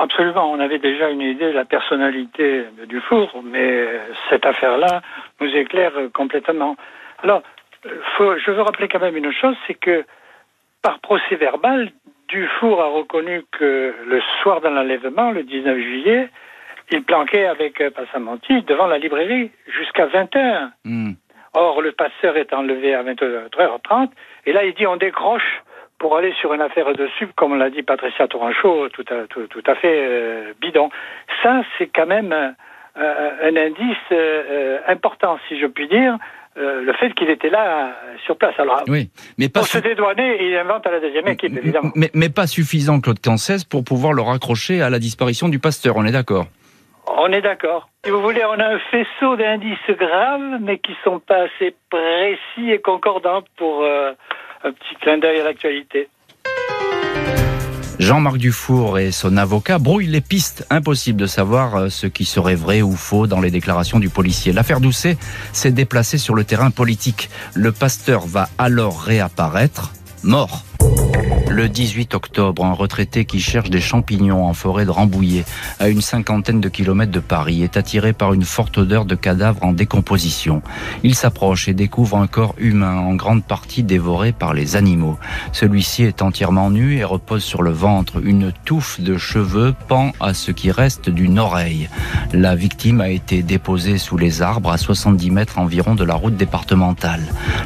[0.02, 3.88] Absolument, on avait déjà une idée de la personnalité de Dufour, mais
[4.30, 5.02] cette affaire-là
[5.42, 6.78] nous éclaire complètement.
[7.24, 7.44] Alors,
[7.84, 10.06] je veux rappeler quand même une chose, c'est que
[10.82, 11.92] par procès verbal,
[12.30, 16.30] Dufour a reconnu que le soir de l'enlèvement, le 19 juillet,
[16.92, 20.70] il planquait avec euh, Passamonti devant la librairie jusqu'à 20h.
[20.86, 21.12] Hmm.
[21.54, 24.10] Or, le passeur est enlevé à 23h30,
[24.46, 25.64] et là, il dit on décroche
[25.98, 29.64] pour aller sur une affaire de sub, comme l'a dit Patricia Touranchot, tout à, tout,
[29.66, 30.90] à fait euh, bidon.
[31.44, 36.18] Ça, c'est quand même euh, un indice important, si je puis dire,
[36.56, 38.54] le fait qu'il était là sur place.
[38.60, 41.92] Alors, oui, mais pas pour se dédouaner, il invente à la deuxième équipe, évidemment.
[41.96, 45.96] Mais, mais pas suffisant, Claude Cancès, pour pouvoir le raccrocher à la disparition du pasteur,
[45.98, 46.48] on est d'accord
[47.18, 47.90] on est d'accord.
[48.04, 52.72] Si vous voulez, on a un faisceau d'indices graves, mais qui sont pas assez précis
[52.72, 54.12] et concordants pour euh,
[54.64, 56.10] un petit clin d'œil à l'actualité.
[58.00, 60.66] Jean-Marc Dufour et son avocat brouillent les pistes.
[60.70, 64.54] Impossible de savoir euh, ce qui serait vrai ou faux dans les déclarations du policier.
[64.54, 65.18] L'affaire Doucet
[65.52, 67.30] s'est déplacée sur le terrain politique.
[67.54, 69.92] Le pasteur va alors réapparaître,
[70.24, 70.64] mort.
[71.50, 75.46] Le 18 octobre, un retraité qui cherche des champignons en forêt de Rambouillet,
[75.80, 79.64] à une cinquantaine de kilomètres de Paris, est attiré par une forte odeur de cadavre
[79.64, 80.62] en décomposition.
[81.02, 85.18] Il s'approche et découvre un corps humain en grande partie dévoré par les animaux.
[85.52, 88.24] Celui-ci est entièrement nu et repose sur le ventre.
[88.24, 91.90] Une touffe de cheveux pend à ce qui reste d'une oreille.
[92.32, 96.38] La victime a été déposée sous les arbres à 70 mètres environ de la route
[96.38, 97.24] départementale.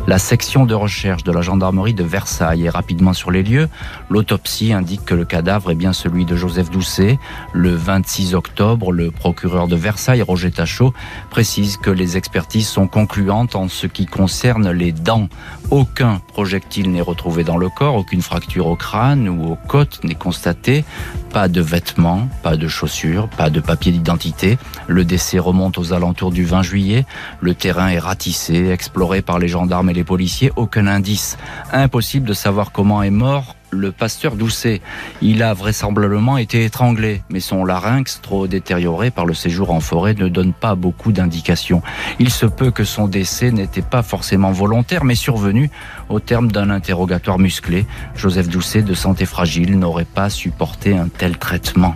[0.08, 3.68] La section de recherche de la gendarmerie de Versailles est rapidement sur les lieux.
[4.10, 7.20] L'autopsie indique que le cadavre est bien celui de Joseph Doucet.
[7.54, 10.94] Le 26 octobre, le procureur de Versailles, Roger Tachot,
[11.30, 15.30] précise que les expertises sont concluantes en ce qui concerne les dents.
[15.72, 20.16] Aucun projectile n'est retrouvé dans le corps, aucune fracture au crâne ou aux côtes n'est
[20.16, 20.86] constatée,
[21.32, 24.58] pas de vêtements, pas de chaussures, pas de papier d'identité.
[24.88, 27.06] Le décès remonte aux alentours du 20 juillet.
[27.42, 30.52] Le terrain est ratissé, exploré par les gendarmes et les policiers.
[30.56, 31.38] Aucun indice.
[31.72, 34.82] Impossible de savoir comment est mort le pasteur Doucet.
[35.22, 40.14] Il a vraisemblablement été étranglé, mais son larynx, trop détérioré par le séjour en forêt,
[40.14, 41.82] ne donne pas beaucoup d'indications.
[42.20, 45.70] Il se peut que son décès n'était pas forcément volontaire, mais survenu
[46.10, 47.86] au terme d'un interrogatoire musclé.
[48.16, 51.96] Joseph Doucet, de santé fragile, n'aurait pas supporté un tel traitement.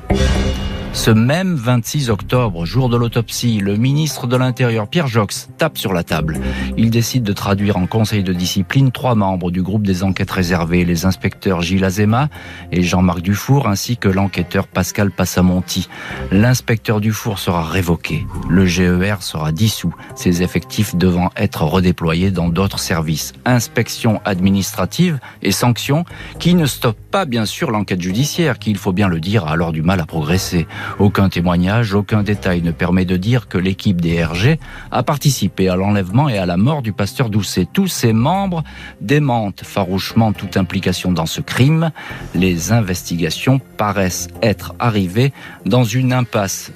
[0.97, 5.93] Ce même 26 octobre, jour de l'autopsie, le ministre de l'Intérieur, Pierre Jox, tape sur
[5.93, 6.39] la table.
[6.75, 10.85] Il décide de traduire en conseil de discipline trois membres du groupe des enquêtes réservées,
[10.85, 12.29] les inspecteurs Gilles Azema
[12.71, 15.87] et Jean-Marc Dufour, ainsi que l'enquêteur Pascal Passamonti.
[16.31, 18.25] L'inspecteur Dufour sera révoqué.
[18.49, 23.33] Le GER sera dissous, ses effectifs devant être redéployés dans d'autres services.
[23.45, 26.05] Inspection administrative et sanctions
[26.39, 29.51] qui ne stoppent pas, bien sûr, l'enquête judiciaire, qui, il faut bien le dire, a
[29.51, 30.65] alors du mal à progresser.
[30.99, 34.59] Aucun témoignage, aucun détail ne permet de dire que l'équipe des RG
[34.91, 37.67] a participé à l'enlèvement et à la mort du pasteur Doucet.
[37.71, 38.63] Tous ses membres
[39.01, 41.91] démentent farouchement toute implication dans ce crime.
[42.33, 45.33] Les investigations paraissent être arrivées
[45.65, 46.71] dans une impasse.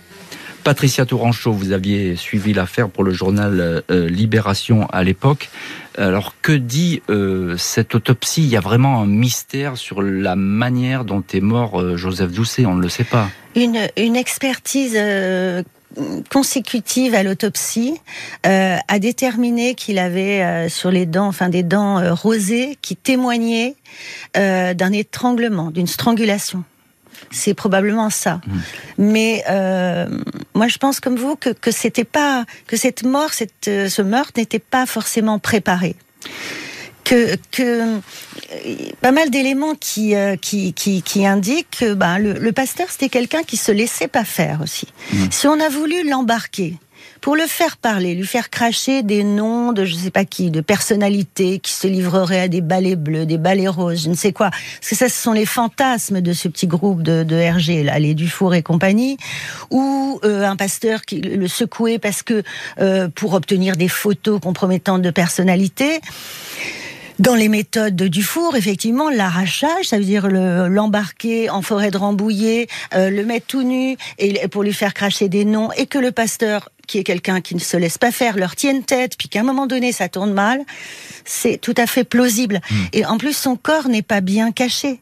[0.63, 5.50] Patricia Touranchot, vous aviez suivi l'affaire pour le journal euh, Libération à l'époque.
[5.97, 8.43] Alors que dit euh, cette autopsie?
[8.43, 12.65] Il y a vraiment un mystère sur la manière dont est mort euh, Joseph Doucet,
[12.65, 13.30] on ne le sait pas.
[13.56, 14.97] Une, une expertise
[16.32, 17.95] consécutive à l'autopsie
[18.43, 23.76] a déterminé qu'il avait sur les dents, enfin des dents rosées, qui témoignaient
[24.36, 26.63] d'un étranglement, d'une strangulation.
[27.30, 28.41] C'est probablement ça.
[28.45, 28.58] Mmh.
[28.97, 30.08] Mais euh,
[30.54, 34.02] moi, je pense comme vous que, que c'était pas que cette mort, cette, euh, ce
[34.02, 35.96] meurtre n'était pas forcément préparé.
[37.04, 38.00] Que, que
[39.02, 43.10] pas mal d'éléments qui, euh, qui, qui, qui, indiquent que ben, le, le pasteur, c'était
[43.10, 44.88] quelqu'un qui se laissait pas faire aussi.
[45.12, 45.18] Mmh.
[45.32, 46.76] Si on a voulu l'embarquer,
[47.22, 50.60] pour le faire parler, lui faire cracher des noms de je sais pas qui, de
[50.60, 54.50] personnalités qui se livreraient à des balais bleus, des balais roses, je ne sais quoi.
[54.50, 58.00] Parce que ça, ce sont les fantasmes de ce petit groupe de, de RG, là,
[58.00, 59.18] les Dufour et compagnie,
[59.70, 62.44] ou euh, un pasteur qui le secouait parce que
[62.80, 66.02] euh, pour obtenir des photos compromettantes de personnalités.
[67.19, 72.67] Dans les méthodes de Dufour, effectivement, l'arrachage, ça veut dire l'embarquer en forêt de Rambouillet,
[72.93, 76.12] euh, le mettre tout nu et pour lui faire cracher des noms, et que le
[76.12, 79.41] pasteur qui est quelqu'un qui ne se laisse pas faire, leur tienne tête, puis qu'à
[79.41, 80.62] un moment donné ça tourne mal,
[81.26, 82.60] c'est tout à fait plausible.
[82.69, 82.76] Mmh.
[82.93, 85.00] Et en plus, son corps n'est pas bien caché.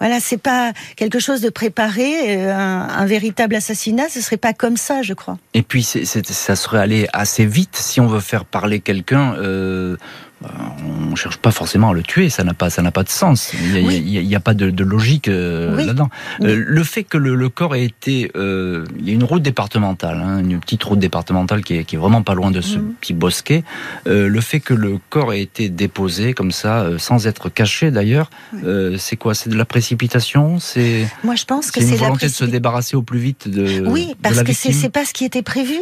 [0.00, 4.54] Voilà, c'est pas quelque chose de préparé, euh, un, un, véritable assassinat, ce serait pas
[4.54, 5.36] comme ça, je crois.
[5.52, 9.34] Et puis, c'est, ça serait allé assez vite si on veut faire parler quelqu'un.
[9.34, 9.98] Euh,
[10.42, 13.52] on cherche pas forcément à le tuer, ça n'a pas, ça n'a pas de sens.
[13.74, 16.08] Il n'y a, a, pas de, de logique euh, là-dedans.
[16.40, 19.42] Euh, le fait que le, le corps ait été, euh, il y a une route
[19.42, 22.78] départementale, hein, une petite route départementale qui est, qui est, vraiment pas loin de ce
[22.78, 22.92] mmh.
[23.00, 23.64] petit bosquet.
[24.06, 27.90] Euh, le fait que le corps ait été déposé comme ça, euh, sans être caché
[27.90, 28.30] d'ailleurs,
[28.64, 29.34] euh, c'est quoi?
[29.34, 30.58] C'est de la précipitation?
[30.58, 33.86] C'est moi je pense que c'est une volonté de se débarrasser au plus vite de.
[33.86, 35.74] Oui, parce de que c'est pas ce qui était prévu.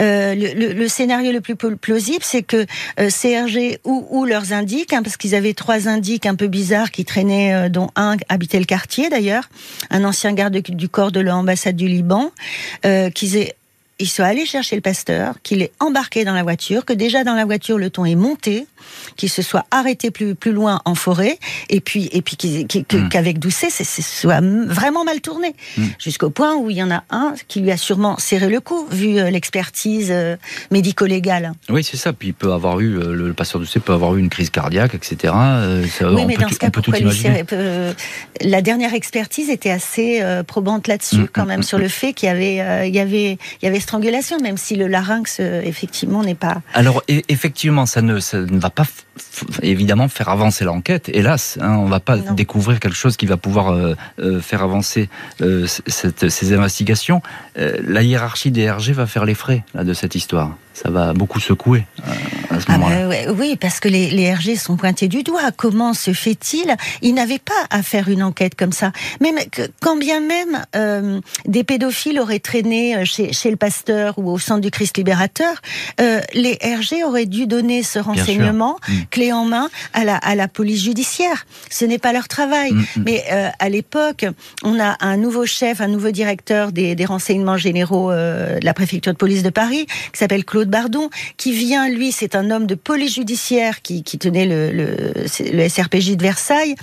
[0.00, 2.66] Euh, le, scénario le plus plausible, c'est que
[3.00, 6.90] euh, CRG ou, ou, leurs indiques, hein, parce qu'ils avaient trois indiques un peu bizarres
[6.90, 9.48] qui traînaient, euh, dont un habitait le quartier d'ailleurs,
[9.90, 12.30] un ancien garde du corps de l'ambassade du Liban,
[13.14, 13.54] qu'ils aient
[13.98, 17.34] ils soient allés chercher le pasteur, qu'il est embarqué dans la voiture, que déjà dans
[17.34, 18.66] la voiture le ton est monté,
[19.16, 23.08] qu'il se soit arrêté plus plus loin en forêt, et puis et puis hmm.
[23.08, 25.86] qu'avec qu Doucet, c'est soit vraiment mal tourné, mm.
[25.98, 28.86] jusqu'au point où il y en a un qui lui a sûrement serré le coup,
[28.90, 30.36] vu euh, l'expertise euh,
[30.70, 31.52] médico-légale.
[31.68, 32.12] Oui, c'est ça.
[32.12, 34.94] Puis il peut avoir eu euh, le pasteur Doucet peut avoir eu une crise cardiaque,
[34.94, 35.16] etc.
[35.98, 37.44] Ça, oui, mais dans ce cas, pourquoi lui serrer
[38.40, 42.30] La dernière expertise était assez probante là-dessus, mm, quand même, sur le fait qu'il y
[42.30, 46.62] avait il y avait il y avait strangulation, même si le larynx effectivement n'est pas.
[46.74, 48.86] Alors e-, effectivement, ça ne ça ne va pas
[49.62, 51.10] évidemment faire avancer l'enquête.
[51.12, 52.34] Hélas, hein, on va pas non.
[52.34, 55.08] découvrir quelque chose qui va pouvoir euh, euh, faire avancer
[55.40, 57.22] euh, cette, ces investigations.
[57.58, 60.56] Euh, la hiérarchie des RG va faire les frais là, de cette histoire.
[60.82, 62.96] Ça va beaucoup secouer euh, à ce moment-là.
[62.96, 65.52] Ah bah, ouais, oui, parce que les, les, RG sont pointés du doigt.
[65.56, 66.74] Comment se fait-il?
[67.02, 68.92] Ils n'avaient pas à faire une enquête comme ça.
[69.20, 74.30] Même que, quand bien même euh, des pédophiles auraient traîné chez, chez, le pasteur ou
[74.30, 75.54] au centre du Christ libérateur,
[76.00, 78.92] euh, les RG auraient dû donner ce renseignement mmh.
[79.10, 81.46] clé en main à la, à la police judiciaire.
[81.70, 82.72] Ce n'est pas leur travail.
[82.72, 82.84] Mmh.
[83.06, 84.26] Mais euh, à l'époque,
[84.64, 88.74] on a un nouveau chef, un nouveau directeur des, des renseignements généraux euh, de la
[88.74, 92.66] préfecture de police de Paris, qui s'appelle Claude Bardon, qui vient, lui, c'est un homme
[92.66, 94.96] de police judiciaire qui, qui tenait le, le,
[95.52, 96.74] le, SRPJ de Versailles,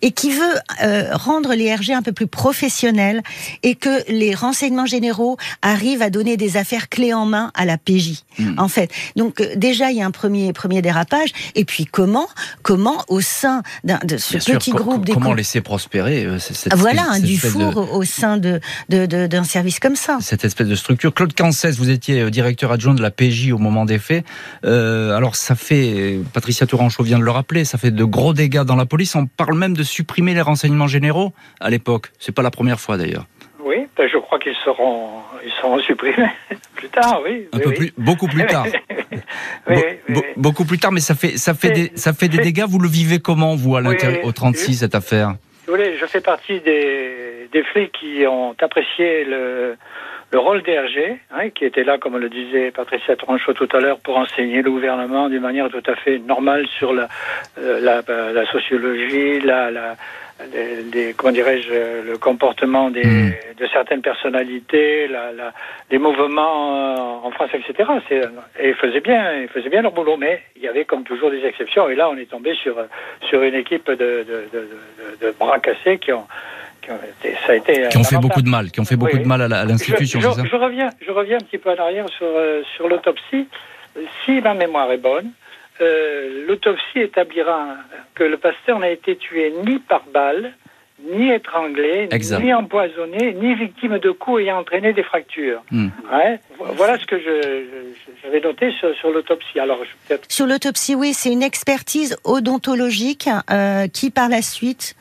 [0.00, 3.22] et qui veut euh, rendre les RG un peu plus professionnels
[3.62, 7.76] et que les renseignements généraux arrivent à donner des affaires clés en main à la
[7.76, 8.58] PJ, hmm.
[8.58, 8.90] en fait.
[9.14, 12.28] Donc euh, déjà, il y a un premier, premier dérapage, et puis comment,
[12.62, 15.06] comment au sein de ce petit groupe...
[15.12, 19.96] Comment laisser prospérer euh, cette, Voilà, un Dufour au sein d'un de, de, service comme
[19.96, 20.16] ça.
[20.22, 21.12] Cette espèce de structure.
[21.12, 24.24] Claude Cancès, vous étiez directeur adjoint de la PJ au moment des faits.
[24.64, 28.62] Euh, alors ça fait, Patricia Tourangeau vient de le rappeler, ça fait de gros dégâts
[28.62, 29.14] dans la police.
[29.14, 32.12] On parle même de supprimer les renseignements généraux à l'époque.
[32.18, 33.26] C'est pas la première fois d'ailleurs.
[33.64, 35.08] Oui, ben, je crois qu'ils seront,
[35.44, 36.28] ils seront supprimés
[36.76, 37.48] plus tard, oui.
[37.52, 38.66] Un peu plus, beaucoup plus tard.
[40.36, 42.64] beaucoup plus tard, mais ça fait, ça fait des, ça fait des dégâts.
[42.68, 45.34] Vous le vivez comment, vous, à l'intérieur, au 36, cette affaire?
[45.66, 49.76] Je fais partie des, des flics qui ont apprécié le,
[50.30, 53.98] le rôle d'RG, hein, qui était là, comme le disait Patricia Tronchot tout à l'heure,
[54.00, 57.08] pour enseigner le gouvernement d'une manière tout à fait normale sur la,
[57.58, 58.02] euh, la,
[58.32, 59.96] la sociologie, la, la
[60.92, 63.32] les, comment dirais-je, le comportement des, hmm.
[63.56, 65.52] de certaines personnalités, la, la,
[65.90, 67.88] les mouvements euh, en France, etc.
[68.58, 71.30] Et ils faisaient bien, ils faisaient bien leur boulot, mais il y avait comme toujours
[71.30, 71.88] des exceptions.
[71.88, 72.76] Et là, on est tombé sur
[73.28, 74.68] sur une équipe de, de, de,
[75.20, 76.26] de, de bras cassés qui ont
[76.86, 79.40] ça a été qui ont fait beaucoup de mal, qui ont fait beaucoup de mal
[79.40, 80.20] à l'institution.
[80.20, 83.48] Je, je, reviens, je reviens un petit peu en arrière sur, euh, sur l'autopsie.
[84.24, 85.30] Si ma mémoire est bonne,
[85.80, 87.76] euh, l'autopsie établira
[88.14, 90.52] que le pasteur n'a été tué ni par balle,
[91.02, 92.08] ni étranglé,
[92.40, 95.62] ni empoisonné, ni victime de coups ayant entraîné des fractures.
[95.70, 95.88] Hmm.
[96.76, 97.16] voilà ce que
[98.22, 99.58] j'avais noté sur, l'autopsie.
[99.58, 99.80] Alors,
[100.28, 104.94] sur l'autopsie, oui, c'est une expertise odontologique euh, qui, par la suite,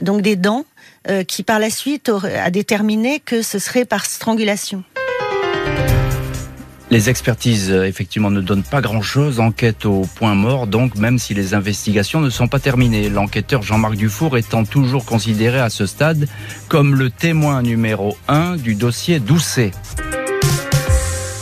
[0.00, 0.64] donc des dents,
[1.08, 4.84] euh, qui par la suite a déterminé que ce serait par strangulation.
[6.92, 9.40] Les expertises, euh, effectivement, ne donnent pas grand-chose.
[9.40, 13.08] Enquête au point mort, donc, même si les investigations ne sont pas terminées.
[13.08, 16.28] L'enquêteur Jean-Marc Dufour étant toujours considéré à ce stade
[16.68, 19.70] comme le témoin numéro un du dossier Doucet.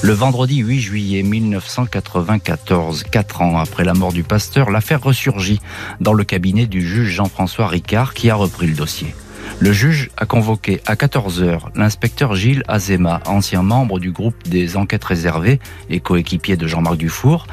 [0.03, 5.61] Le vendredi 8 juillet 1994, quatre ans après la mort du pasteur, l'affaire ressurgit
[6.01, 9.17] dans le cabinet du juge Jean-François Ricard qui a repris le dossier.
[9.59, 15.05] Le juge a convoqué à 14h l'inspecteur Gilles Azema, ancien membre du groupe des enquêtes
[15.05, 17.47] réservées et coéquipier de Jean-Marc Dufour,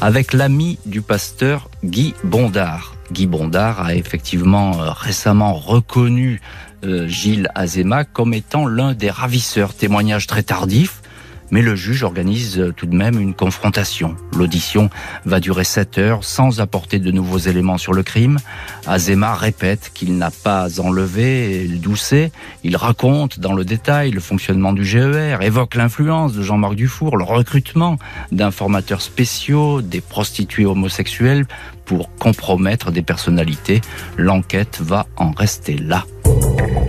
[0.00, 2.94] avec l'ami du pasteur Guy Bondard.
[3.12, 6.40] Guy Bondard a effectivement euh, récemment reconnu
[6.84, 9.74] euh, Gilles Azema comme étant l'un des ravisseurs.
[9.74, 11.02] Témoignage très tardif,
[11.50, 14.16] mais le juge organise tout de même une confrontation.
[14.36, 14.90] L'audition
[15.24, 18.38] va durer 7 heures sans apporter de nouveaux éléments sur le crime.
[18.86, 22.32] Azema répète qu'il n'a pas enlevé Doucet.
[22.64, 27.24] Il raconte dans le détail le fonctionnement du GER, évoque l'influence de Jean-Marc Dufour, le
[27.24, 27.96] recrutement
[28.32, 31.46] d'informateurs spéciaux, des prostituées homosexuelles
[31.88, 33.80] pour compromettre des personnalités.
[34.16, 36.04] L'enquête va en rester là.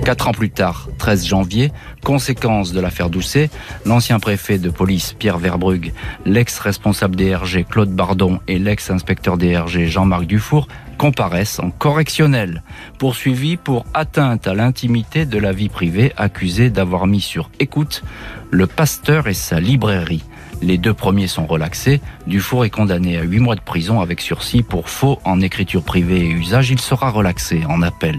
[0.04, 1.72] Quatre ans plus tard, 13 janvier,
[2.04, 3.50] conséquence de l'affaire Doucet,
[3.86, 5.92] l'ancien préfet de police Pierre Verbrugge,
[6.26, 12.64] l'ex-responsable DRG Claude Bardon et l'ex-inspecteur DRG Jean-Marc Dufour comparaissent en correctionnel,
[12.98, 18.04] poursuivis pour atteinte à l'intimité de la vie privée, accusés d'avoir mis sur écoute
[18.52, 20.24] le pasteur et sa librairie.
[20.62, 22.02] Les deux premiers sont relaxés.
[22.28, 26.20] Dufour est condamné à huit mois de prison avec sursis pour faux en écriture privée
[26.20, 26.70] et usage.
[26.70, 28.18] Il sera relaxé en appel.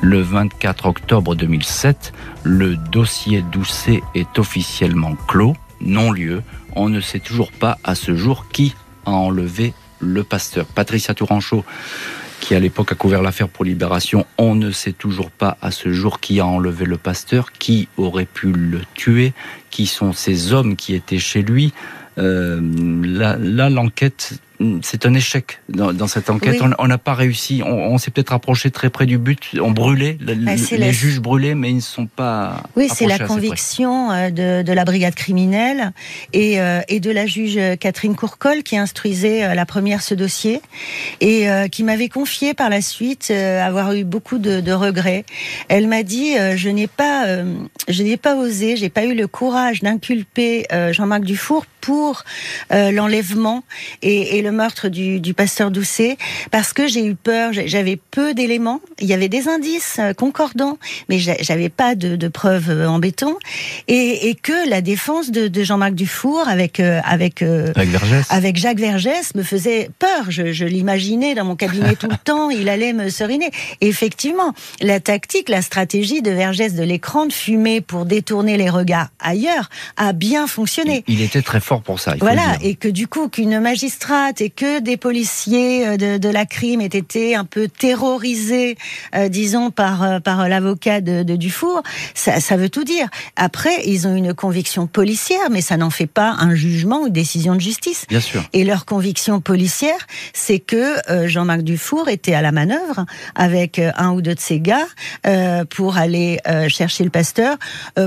[0.00, 2.12] Le 24 octobre 2007,
[2.44, 6.42] le dossier Doucet est officiellement clos, non-lieu.
[6.74, 8.74] On ne sait toujours pas à ce jour qui
[9.04, 10.66] a enlevé le pasteur.
[10.66, 11.64] Patricia Touranchot
[12.42, 14.26] qui à l'époque a couvert l'affaire pour Libération.
[14.36, 18.26] On ne sait toujours pas à ce jour qui a enlevé le pasteur, qui aurait
[18.26, 19.32] pu le tuer,
[19.70, 21.72] qui sont ces hommes qui étaient chez lui.
[22.18, 22.60] Euh,
[23.04, 24.40] là, l'enquête
[24.82, 26.60] c'est un échec dans, cette enquête.
[26.78, 27.62] On n'a pas réussi.
[27.64, 29.56] On, s'est peut-être approché très près du but.
[29.60, 30.18] On brûlait.
[30.20, 32.62] Bah, les juges brûlaient, mais ils ne sont pas.
[32.76, 35.92] Oui, c'est la conviction euh, de, la brigade criminelle
[36.32, 40.60] et, euh, et, de la juge Catherine Courcol qui instruisait euh, la première ce dossier
[41.20, 45.24] et qui m'avait confié par la suite avoir eu beaucoup de, regrets.
[45.68, 47.26] Elle m'a dit je n'ai pas
[47.88, 52.24] je n'ai pas osé, j'ai pas eu le courage d'inculper Jean-Marc Dufour pour
[52.70, 53.62] l'enlèvement
[54.00, 56.16] et, et le meurtre du, du pasteur Doucet
[56.50, 57.50] parce que j'ai eu peur.
[57.52, 58.80] J'avais peu d'éléments.
[59.00, 60.78] Il y avait des indices euh, concordants,
[61.08, 63.36] mais j'avais pas de, de, preuves euh, en béton.
[63.88, 67.44] Et, et que la défense de, de Jean-Marc Dufour avec euh, avec
[68.30, 70.30] avec Jacques Vergès me faisait peur.
[70.30, 72.50] Je, je l'imaginais dans mon cabinet tout le temps.
[72.50, 73.50] Il allait me seriner.
[73.80, 78.70] Et effectivement, la tactique, la stratégie de Vergès de l'écran de fumer pour détourner les
[78.70, 81.04] regards ailleurs a bien fonctionné.
[81.08, 82.14] Il, était très fort fort pour ça.
[82.20, 86.46] voilà, et que du coup, qu'une magistrate et que des policiers euh, de, de, la
[86.46, 88.76] crime aient été un peu terrorisés,
[89.14, 91.82] euh, disons, par, euh, par l'avocat de, de, Dufour,
[92.14, 93.08] ça, ça veut tout dire.
[93.36, 97.54] Après, ils ont une conviction policière, mais ça n'en fait pas un jugement ou décision
[97.54, 98.04] de justice.
[98.08, 98.42] Bien sûr.
[98.52, 100.96] Et leur conviction policière, c'est que
[101.26, 104.86] Jean-Marc Dufour était à la manœuvre avec un ou deux de ses gars
[105.26, 107.56] euh, pour aller chercher le pasteur,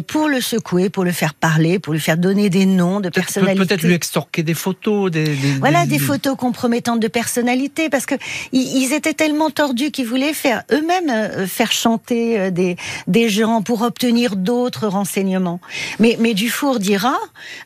[0.08, 3.55] pour le secouer, pour le faire parler, pour lui faire donner des noms de personnalités.
[3.58, 5.26] Peut-être lui extorquer des photos, des,
[5.60, 8.16] voilà, des, photos compromettantes de personnalités, parce que
[8.52, 12.76] ils, étaient tellement tordus qu'ils voulaient faire eux-mêmes euh, faire chanter euh, des
[13.08, 15.60] des gens pour obtenir d'autres renseignements.
[16.00, 17.18] Mais mais Dufour dira,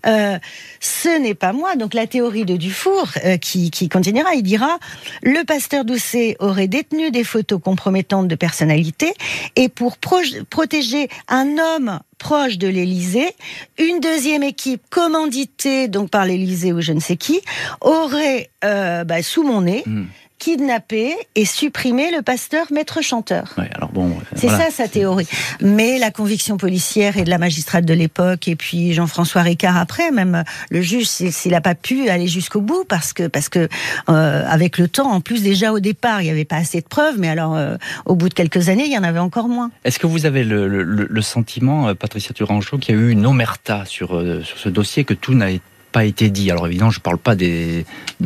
[0.06, 0.38] euh,
[0.80, 1.76] ce n'est pas moi.
[1.76, 3.10] Donc la théorie de Dufour
[3.42, 4.80] qui qui continuera, il dira,
[5.24, 9.14] le pasteur Doucet aurait détenu des photos compromettantes de personnalités
[9.56, 13.34] et pour protéger un homme proche de l'Élysée,
[13.80, 17.42] une deuxième équipe commanditée donc par l'Élysée ou je ne sais qui
[17.82, 20.06] aurait euh, bah, sous mon nez hmm
[20.40, 23.56] kidnapper et supprimer le pasteur maître chanteur.
[23.76, 25.28] alors bon, c'est ça sa théorie.
[25.62, 30.12] Mais la conviction policière et de la magistrate de l'époque et puis Jean-François Ricard après,
[30.12, 33.68] même le juge, s'il n'a pas pu aller jusqu'au bout parce que parce que
[34.10, 36.88] euh, avec le temps, en plus déjà au départ, il n'y avait pas assez de
[36.88, 37.76] preuves, mais alors euh,
[38.06, 39.72] au bout de quelques années, il y en avait encore moins.
[39.84, 43.26] Est-ce que vous avez le, le, sentiment, euh, Patricia Turangeau, qu'il y a eu une
[43.26, 44.10] omerta sur
[44.44, 46.52] sur ce dossier, que tout n'a été pas été dit.
[46.52, 47.86] Alors évidemment, je ne parle pas des,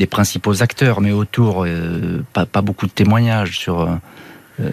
[0.09, 3.87] principaux acteurs, mais autour, euh, pas, pas, beaucoup de témoignages sur,
[4.59, 4.69] euh,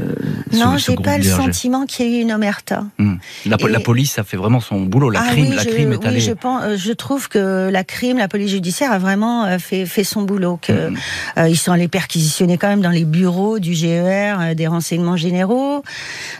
[0.52, 2.84] euh, non, j'ai pas le sentiment qu'il y ait eu une omerta.
[2.98, 3.16] Hmm.
[3.46, 5.10] La, police a fait vraiment son boulot.
[5.10, 6.20] La ah crime, la crime est allée.
[6.20, 9.86] Je, pense, euh, je trouve que la crime, la police judiciaire a vraiment euh, fait,
[9.86, 10.58] fait son boulot.
[10.60, 10.96] Que hmm.
[11.48, 15.82] ils sont allés perquisitionner quand même dans les bureaux du GER des renseignements généraux.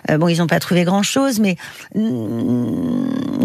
[0.09, 1.57] bon, ils n'ont pas trouvé grand chose, mais
[1.95, 2.01] mm,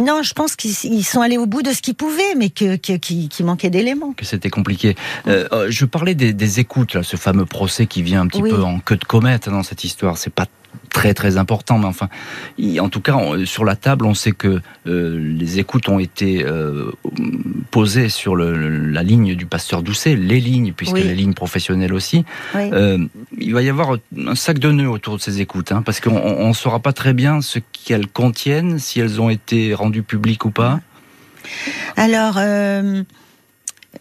[0.05, 3.29] non, je pense qu'ils sont allés au bout de ce qu'ils pouvaient, mais que, qui,
[3.43, 4.13] manquait d'éléments.
[4.13, 4.95] Que c'était compliqué.
[5.25, 8.97] je parlais des, écoutes, là, ce fameux procès qui vient un petit peu en queue
[8.97, 10.17] de comète dans cette histoire.
[10.17, 10.47] C'est pas
[10.89, 12.09] très très important, mais enfin,
[12.79, 16.91] en tout cas, sur la table, on sait que euh, les écoutes ont été euh,
[17.71, 22.25] posées sur la ligne du pasteur Doucet, les lignes, puisque les lignes professionnelles aussi.
[22.55, 23.05] Euh,
[23.37, 26.47] il va y avoir un sac de nœuds autour de ces écoutes, hein, parce qu'on
[26.47, 30.51] ne saura pas très bien ce qu'elles contiennent, si elles ont été rendues publiques ou
[30.51, 30.79] pas.
[31.95, 32.39] Alors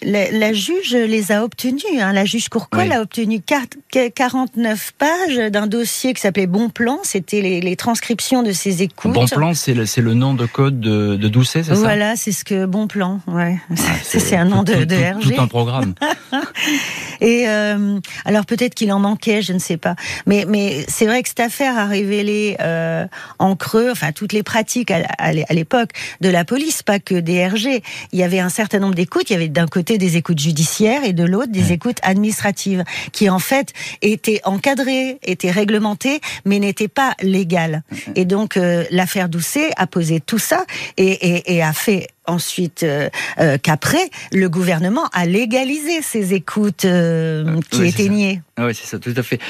[0.03, 1.85] la, juge les a obtenus.
[1.99, 2.13] Hein.
[2.13, 6.99] La juge Courcol a obtenu 49 pages d'un dossier qui s'appelait Bon Plan.
[7.03, 9.13] C'était les, transcriptions de ses écoutes.
[9.13, 11.81] Bon Plan, c'est le, le, nom de code de, de Doucet, c'est ça?
[11.81, 13.59] Voilà, c'est ce que Bon Plan, ouais.
[13.71, 15.35] Ah, c'est un nom de, de RG.
[15.35, 15.95] Tout un programme.
[17.21, 19.97] Et euh, alors peut-être qu'il en manquait, je ne sais pas.
[20.27, 23.07] Mais, mais c'est vrai que cette affaire a révélé euh,
[23.39, 25.91] en creux, enfin toutes les pratiques à, à l'époque
[26.21, 27.83] de la police, pas que des RG.
[28.13, 29.31] Il y avait un certain nombre d'écoutes.
[29.31, 33.29] Il y avait d'un côté des écoutes judiciaires et de l'autre des écoutes administratives, qui
[33.29, 33.73] en fait
[34.03, 37.83] étaient encadrées, étaient réglementées, mais n'étaient pas légales.
[38.15, 40.65] Et donc euh, l'affaire Doucet a posé tout ça
[40.97, 43.09] et, et, et a fait ensuite euh,
[43.41, 48.41] euh, qu'après le gouvernement a légalisé ces écoutes euh, qui étaient niées.
[48.57, 49.41] Ah oui, c'est ça, tout à fait.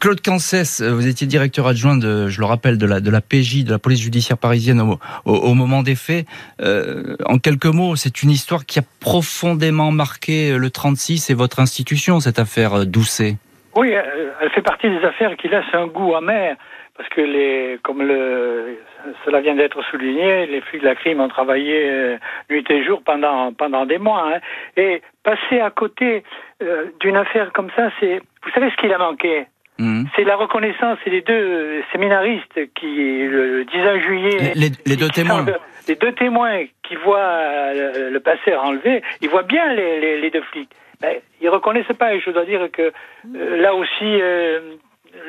[0.00, 3.64] Claude Cancès, vous étiez directeur adjoint de, je le rappelle, de la de la PJ,
[3.64, 6.26] de la police judiciaire parisienne au, au, moment des faits.
[6.60, 12.20] en quelques mots, c'est une histoire qui a profondément marqué le 36 et votre institution,
[12.20, 13.36] cette affaire Doucet.
[13.76, 16.56] Oui, elle fait partie des affaires qui laissent un goût amer
[16.98, 18.76] parce que les, comme le,
[19.24, 22.16] cela vient d'être souligné, les flics de la crime ont travaillé euh,
[22.50, 24.34] nuit et jour pendant pendant des mois.
[24.34, 24.40] Hein.
[24.76, 26.24] Et passer à côté
[26.60, 29.46] euh, d'une affaire comme ça, c'est, vous savez ce qu'il a manqué?
[29.78, 30.06] Mmh.
[30.16, 35.46] C'est la reconnaissance et les deux séminaristes qui, le 10 juillet, les, deux témoins,
[35.86, 40.42] les deux témoins qui voient euh, le, passeur enlevé, ils voient bien les, les, deux
[40.50, 40.72] flics.
[41.00, 42.12] Ben, ils reconnaissent pas.
[42.12, 42.92] Et je dois dire que
[43.32, 44.20] là aussi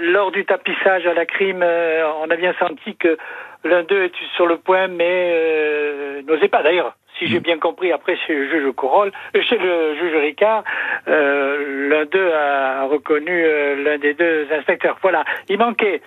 [0.01, 3.17] lors du tapissage à la crime, euh, on a bien senti que
[3.63, 6.63] l'un d'eux était sur le point, mais euh, n'osait pas.
[6.63, 7.43] D'ailleurs, si j'ai mm.
[7.43, 10.63] bien compris, après chez le juge Corolle, euh, chez le juge Ricard,
[11.07, 13.43] l'un d'eux a reconnu
[13.83, 14.97] l'un des deux inspecteurs.
[15.01, 16.01] Voilà, il manquait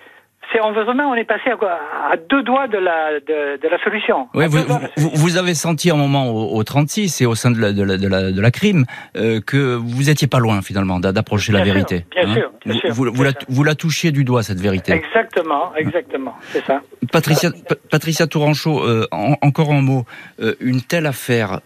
[0.53, 4.27] c'est vraiment on est passé à, à deux doigts de la de, de la solution.
[4.33, 7.73] Oui, vous, vous, avez senti un moment au, au, 36 et au sein de la
[7.73, 8.85] de la de la, de la crime
[9.15, 12.05] euh, que vous étiez pas loin finalement d'approcher la vérité.
[12.11, 12.93] Bien hein sûr, bien sûr.
[12.93, 14.93] Vous, vous, la, vous la touchiez du doigt cette vérité.
[14.93, 16.81] Exactement, exactement, c'est ça.
[17.11, 17.49] Patricia
[17.89, 20.05] Patricia Touranchot, euh, encore un mot,
[20.39, 21.59] euh, une telle affaire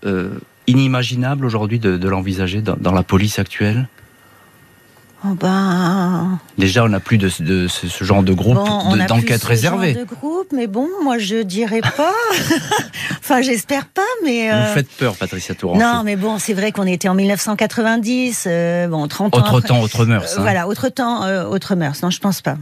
[0.67, 3.87] inimaginable aujourd'hui de, de l'envisager dans, dans la police actuelle?
[5.25, 6.39] Oh ben...
[6.59, 8.59] Déjà, on n'a plus de, de, ce genre de groupe
[9.07, 9.93] d'enquête réservée.
[9.95, 12.13] de groupe, mais bon, moi je dirais pas.
[13.19, 14.51] enfin, j'espère pas, mais.
[14.51, 14.67] Euh...
[14.67, 15.81] Vous faites peur, Patricia Tourangeau.
[15.81, 19.55] Non, mais bon, c'est vrai qu'on était en 1990, euh, bon, 30 autre ans.
[19.55, 20.37] Autre temps, autre mœurs.
[20.37, 20.41] Hein.
[20.41, 22.03] Voilà, autre temps, euh, autre mœurs.
[22.03, 22.57] Non, je pense pas.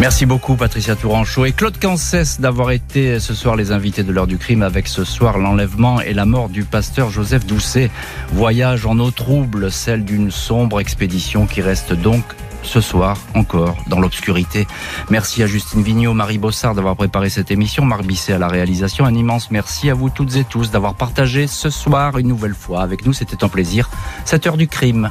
[0.00, 4.26] Merci beaucoup Patricia Touranchot et Claude Cancès d'avoir été ce soir les invités de l'heure
[4.26, 7.90] du crime avec ce soir l'enlèvement et la mort du pasteur Joseph Doucet.
[8.32, 12.24] Voyage en eau trouble, celle d'une sombre expédition qui reste donc
[12.62, 14.66] ce soir encore dans l'obscurité.
[15.10, 19.04] Merci à Justine Vignot, Marie Bossard d'avoir préparé cette émission, Marc Bisset à la réalisation.
[19.04, 22.80] Un immense merci à vous toutes et tous d'avoir partagé ce soir une nouvelle fois
[22.80, 23.12] avec nous.
[23.12, 23.90] C'était un plaisir.
[24.24, 25.10] Cette heure du crime